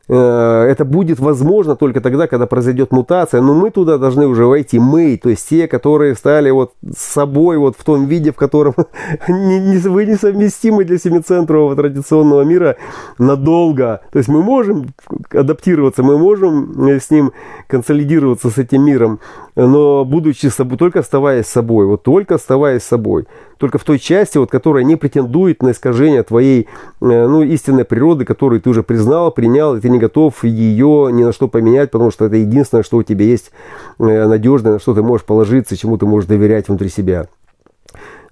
это 0.09 0.83
будет 0.83 1.19
возможно 1.19 1.77
только 1.77 2.01
тогда, 2.01 2.27
когда 2.27 2.45
произойдет 2.45 2.91
мутация, 2.91 3.41
но 3.41 3.53
мы 3.53 3.69
туда 3.69 3.97
должны 3.97 4.27
уже 4.27 4.45
войти, 4.45 4.77
мы, 4.77 5.17
то 5.21 5.29
есть 5.29 5.47
те, 5.47 5.67
которые 5.67 6.15
стали 6.15 6.49
вот 6.49 6.73
с 6.83 7.01
собой 7.01 7.57
вот 7.57 7.77
в 7.77 7.83
том 7.85 8.05
виде, 8.07 8.33
в 8.33 8.35
котором 8.35 8.73
вы 9.27 10.05
несовместимы 10.05 10.83
для 10.83 10.97
семицентрового 10.97 11.75
традиционного 11.77 12.41
мира 12.41 12.75
надолго. 13.17 14.01
То 14.11 14.17
есть 14.17 14.27
мы 14.27 14.43
можем 14.43 14.87
адаптироваться, 15.31 16.03
мы 16.03 16.17
можем 16.17 16.89
с 16.89 17.09
ним 17.09 17.31
консолидироваться 17.67 18.49
с 18.49 18.57
этим 18.57 18.83
миром, 18.83 19.19
но 19.55 20.03
будучи 20.03 20.47
собой, 20.47 20.77
только 20.77 20.99
оставаясь 20.99 21.47
собой, 21.47 21.85
вот 21.85 22.03
только 22.03 22.35
оставаясь 22.35 22.83
собой 22.83 23.25
только 23.63 23.77
в 23.77 23.85
той 23.85 23.97
части, 23.97 24.37
вот, 24.37 24.51
которая 24.51 24.83
не 24.83 24.97
претендует 24.97 25.63
на 25.63 25.71
искажение 25.71 26.21
твоей 26.23 26.63
э, 26.63 26.65
ну, 26.99 27.43
истинной 27.43 27.85
природы, 27.85 28.25
которую 28.25 28.59
ты 28.59 28.69
уже 28.69 28.83
признал, 28.83 29.31
принял, 29.31 29.77
и 29.77 29.79
ты 29.79 29.87
не 29.87 29.99
готов 29.99 30.43
ее 30.43 31.07
ни 31.13 31.23
на 31.23 31.31
что 31.31 31.47
поменять, 31.47 31.89
потому 31.89 32.11
что 32.11 32.25
это 32.25 32.35
единственное, 32.35 32.83
что 32.83 32.97
у 32.97 33.03
тебя 33.03 33.23
есть 33.23 33.53
э, 33.99 34.27
надежное, 34.27 34.73
на 34.73 34.79
что 34.79 34.93
ты 34.93 35.01
можешь 35.01 35.25
положиться, 35.25 35.77
чему 35.77 35.97
ты 35.97 36.05
можешь 36.05 36.27
доверять 36.27 36.67
внутри 36.67 36.89
себя. 36.89 37.27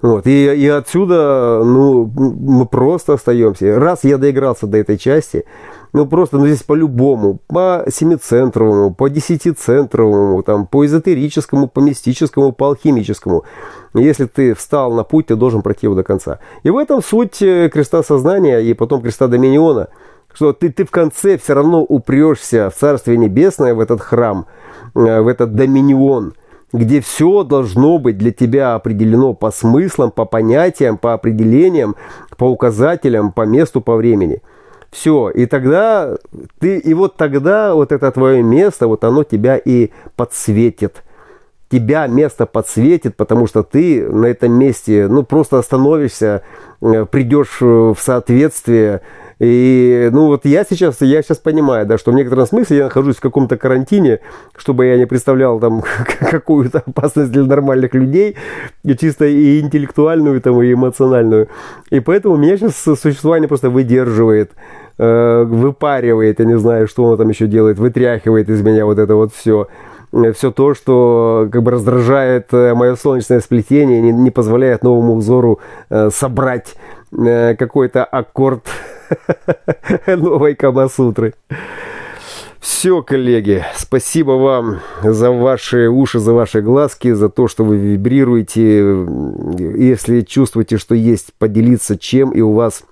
Вот. 0.02 0.26
И, 0.26 0.46
и 0.46 0.68
отсюда 0.68 1.62
ну, 1.64 2.12
мы 2.16 2.66
просто 2.66 3.14
остаемся. 3.14 3.80
Раз 3.80 4.04
я 4.04 4.18
доигрался 4.18 4.66
до 4.66 4.78
этой 4.78 4.98
части, 4.98 5.46
ну 5.94 6.08
просто 6.08 6.38
ну, 6.38 6.48
здесь 6.48 6.64
по-любому, 6.64 7.40
по 7.48 7.86
семицентровому, 7.88 8.94
по 8.94 9.10
десятицентровому, 9.10 10.42
там, 10.42 10.66
по 10.66 10.86
эзотерическому, 10.86 11.68
по 11.68 11.82
мистическому, 11.82 12.52
по 12.52 12.68
алхимическому. 12.68 13.44
Если 13.94 14.26
ты 14.26 14.56
встал 14.56 14.94
на 14.94 15.04
путь, 15.04 15.28
ты 15.28 15.36
должен 15.36 15.62
пройти 15.62 15.86
его 15.86 15.96
до 15.96 16.04
конца. 16.04 16.40
И 16.64 16.70
в 16.70 16.78
этом 16.78 17.04
суть 17.04 17.42
э, 17.42 17.70
креста 17.70 18.04
сознания 18.04 18.60
и 18.60 18.74
потом 18.74 19.02
креста 19.02 19.28
доминиона, 19.28 19.90
что 20.34 20.54
ты, 20.54 20.72
ты 20.72 20.86
в 20.86 20.92
конце 20.92 21.38
все 21.38 21.54
равно 21.54 21.84
упрешься 21.84 22.70
в 22.70 22.76
Царствие 22.76 23.18
Небесное, 23.18 23.76
в 23.76 23.80
этот 23.80 24.02
храм, 24.02 24.48
э, 24.96 25.22
в 25.22 25.28
этот 25.28 25.54
доминион, 25.54 26.34
где 26.74 27.02
все 27.02 27.44
должно 27.44 27.98
быть 27.98 28.18
для 28.18 28.32
тебя 28.32 28.76
определено 28.76 29.34
по 29.34 29.52
смыслам, 29.52 30.12
по 30.12 30.26
понятиям, 30.26 30.98
по 30.98 31.14
определениям, 31.14 31.96
по 32.38 32.46
указателям, 32.46 33.32
по 33.32 33.42
месту, 33.42 33.82
по 33.82 33.96
времени. 33.96 34.42
Все, 34.92 35.30
и 35.30 35.46
тогда 35.46 36.18
ты, 36.60 36.78
и 36.78 36.94
вот 36.94 37.16
тогда 37.16 37.74
вот 37.74 37.92
это 37.92 38.12
твое 38.12 38.44
место, 38.44 38.88
вот 38.88 39.04
оно 39.04 39.24
тебя 39.24 39.58
и 39.58 39.92
подсветит. 40.16 41.04
Тебя 41.70 42.08
место 42.08 42.46
подсветит, 42.46 43.16
потому 43.16 43.48
что 43.48 43.64
ты 43.64 44.06
на 44.10 44.26
этом 44.26 44.52
месте, 44.52 45.08
ну, 45.08 45.24
просто 45.24 45.60
остановишься, 45.60 46.44
э, 46.82 47.06
придешь 47.06 47.62
в 47.62 47.96
соответствие 47.98 49.02
и, 49.43 50.10
ну, 50.12 50.27
вот 50.27 50.45
я 50.45 50.63
сейчас, 50.63 51.01
я 51.01 51.23
сейчас 51.23 51.39
понимаю, 51.39 51.88
да, 51.88 51.97
что 51.97 52.12
в 52.12 52.13
некотором 52.13 52.45
смысле 52.45 52.77
я 52.77 52.84
нахожусь 52.84 53.15
в 53.15 53.21
каком-то 53.21 53.58
карантине, 53.58 54.19
чтобы 54.56 54.86
я 54.86 54.99
не 54.99 55.08
представлял 55.08 55.60
там 55.60 55.82
какую-то 56.19 56.84
опасность 56.86 57.32
для 57.32 57.43
нормальных 57.45 57.95
людей, 57.95 58.36
и 58.84 58.95
чисто 58.95 59.25
и 59.25 59.60
интеллектуальную, 59.60 60.39
там, 60.41 60.62
и 60.62 60.71
эмоциональную. 60.71 61.47
И 61.89 61.99
поэтому 62.01 62.36
меня 62.36 62.56
сейчас 62.56 62.75
существование 62.75 63.47
просто 63.47 63.71
выдерживает, 63.71 64.51
э, 64.99 65.43
выпаривает, 65.43 66.38
я 66.38 66.45
не 66.45 66.60
знаю, 66.60 66.88
что 66.88 67.06
он 67.06 67.17
там 67.17 67.30
еще 67.30 67.47
делает, 67.47 67.80
вытряхивает 67.80 68.47
из 68.47 68.62
меня 68.62 68.86
вот 68.86 68.99
это 68.99 69.15
вот 69.15 69.34
все 69.34 69.67
все 70.34 70.51
то, 70.51 70.75
что 70.75 71.47
как 71.51 71.63
бы 71.63 71.71
раздражает 71.71 72.54
э, 72.54 72.73
мое 72.75 72.95
солнечное 72.95 73.39
сплетение, 73.39 74.01
не, 74.01 74.12
не 74.12 74.30
позволяет 74.30 74.84
новому 74.84 75.15
взору 75.15 75.62
э, 75.89 76.10
собрать 76.13 76.75
э, 77.17 77.56
какой-то 77.56 78.04
аккорд 78.04 78.65
новой 80.08 80.56
Камасутры. 80.56 81.34
Все, 82.60 83.02
коллеги, 83.02 83.65
спасибо 83.76 84.34
вам 84.34 84.82
за 85.04 85.32
ваши 85.32 85.88
уши, 85.88 86.19
за 86.19 86.34
ваши 86.34 86.62
глазки, 86.62 87.12
за 87.12 87.28
то, 87.28 87.47
что 87.47 87.63
вы 87.63 87.78
вибрируете. 87.78 89.08
Если 89.58 90.21
чувствуете, 90.21 90.78
что 90.78 90.93
есть 90.93 91.34
поделиться 91.39 91.97
чем, 91.97 92.30
и 92.32 92.41
у 92.41 92.54
вас 92.54 92.84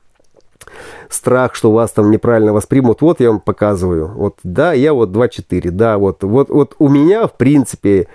страх, 1.07 1.53
что 1.53 1.71
вас 1.71 1.91
там 1.91 2.09
неправильно 2.09 2.51
воспримут, 2.51 3.01
вот 3.01 3.19
я 3.19 3.29
вам 3.29 3.39
показываю. 3.39 4.07
Вот, 4.07 4.37
да, 4.43 4.73
я 4.73 4.93
вот 4.93 5.09
2-4, 5.09 5.69
да, 5.69 5.99
вот, 5.99 6.23
вот, 6.23 6.49
вот 6.49 6.75
у 6.79 6.89
меня, 6.89 7.27
в 7.27 7.33
принципе, 7.33 8.07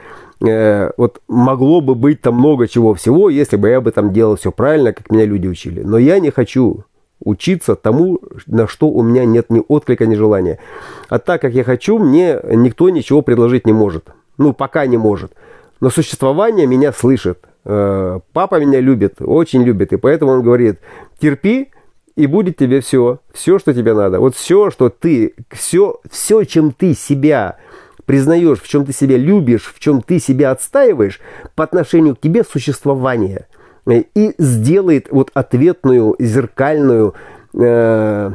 э, 0.45 0.91
вот 0.97 1.21
могло 1.29 1.81
бы 1.81 1.95
быть 1.95 2.21
там 2.21 2.35
много 2.35 2.67
чего 2.67 2.95
всего, 2.95 3.31
если 3.31 3.57
бы 3.57 3.69
я 3.69 3.81
бы 3.81 3.93
там 3.93 4.13
делал 4.13 4.37
все 4.37 4.51
правильно, 4.51 4.93
как 4.93 5.11
меня 5.11 5.25
люди 5.25 5.47
учили. 5.47 5.83
Но 5.83 5.99
я 5.99 6.19
не 6.19 6.31
хочу 6.31 6.85
учиться 7.21 7.75
тому, 7.75 8.21
на 8.47 8.67
что 8.69 8.89
у 8.89 9.03
меня 9.03 9.25
нет 9.25 9.51
ни 9.51 9.63
отклика, 9.67 10.07
ни 10.07 10.15
желания. 10.15 10.59
А 11.09 11.19
так 11.19 11.41
как 11.41 11.53
я 11.55 11.65
хочу, 11.65 11.99
мне 11.99 12.39
никто 12.53 12.91
ничего 12.91 13.23
предложить 13.23 13.67
не 13.67 13.73
может. 13.73 14.09
Ну, 14.39 14.53
пока 14.53 14.87
не 14.87 14.97
может. 14.97 15.33
Но 15.81 15.91
существование 15.91 16.67
меня 16.67 16.93
слышит. 16.93 17.45
Э, 17.65 18.21
папа 18.33 18.61
меня 18.61 18.81
любит, 18.81 19.17
очень 19.21 19.63
любит. 19.63 19.93
И 19.93 19.97
поэтому 19.97 20.33
он 20.33 20.43
говорит, 20.43 20.81
терпи, 21.21 21.71
и 22.17 22.27
будет 22.27 22.57
тебе 22.57 22.81
все. 22.81 23.21
Все, 23.33 23.59
что 23.59 23.75
тебе 23.75 23.95
надо. 23.95 24.21
Вот 24.21 24.37
все, 24.37 24.71
что 24.71 24.89
ты, 24.89 25.35
все, 25.51 26.01
все 26.11 26.45
чем 26.45 26.73
ты 26.73 26.95
себя 26.95 27.59
признаешь, 28.07 28.61
в 28.61 28.69
чем 28.69 28.85
ты 28.85 28.93
себя 28.93 29.17
любишь, 29.17 29.73
в 29.75 29.81
чем 29.81 30.03
ты 30.03 30.19
себя 30.19 30.51
отстаиваешь, 30.51 31.21
по 31.55 31.65
отношению 31.65 32.17
к 32.17 32.21
тебе 32.21 32.45
существование– 32.45 33.47
и 33.87 34.35
сделает 34.39 35.09
вот 35.11 35.31
ответную 35.35 36.17
зеркальную, 36.19 37.15
э, 37.55 38.31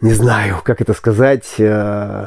не 0.00 0.12
знаю, 0.12 0.56
как 0.62 0.80
это 0.80 0.92
сказать, 0.92 1.54
э, 1.58 2.26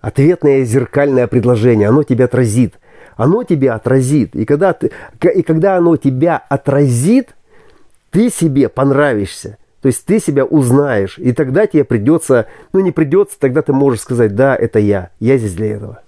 ответное 0.00 0.64
зеркальное 0.64 1.26
предложение, 1.26 1.88
оно 1.88 2.02
тебя 2.02 2.26
отразит. 2.26 2.74
Оно 3.16 3.42
тебя 3.42 3.74
отразит. 3.74 4.36
И 4.36 4.44
когда, 4.44 4.72
ты, 4.72 4.92
и 5.34 5.42
когда 5.42 5.76
оно 5.76 5.96
тебя 5.96 6.36
отразит, 6.36 7.34
ты 8.10 8.30
себе 8.30 8.68
понравишься. 8.68 9.58
То 9.82 9.88
есть 9.88 10.04
ты 10.04 10.20
себя 10.20 10.44
узнаешь. 10.44 11.18
И 11.18 11.32
тогда 11.32 11.66
тебе 11.66 11.82
придется, 11.82 12.46
ну 12.72 12.78
не 12.80 12.92
придется, 12.92 13.38
тогда 13.38 13.62
ты 13.62 13.72
можешь 13.72 14.02
сказать, 14.02 14.36
да, 14.36 14.54
это 14.54 14.78
я. 14.78 15.10
Я 15.18 15.36
здесь 15.36 15.54
для 15.54 15.74
этого. 15.74 16.02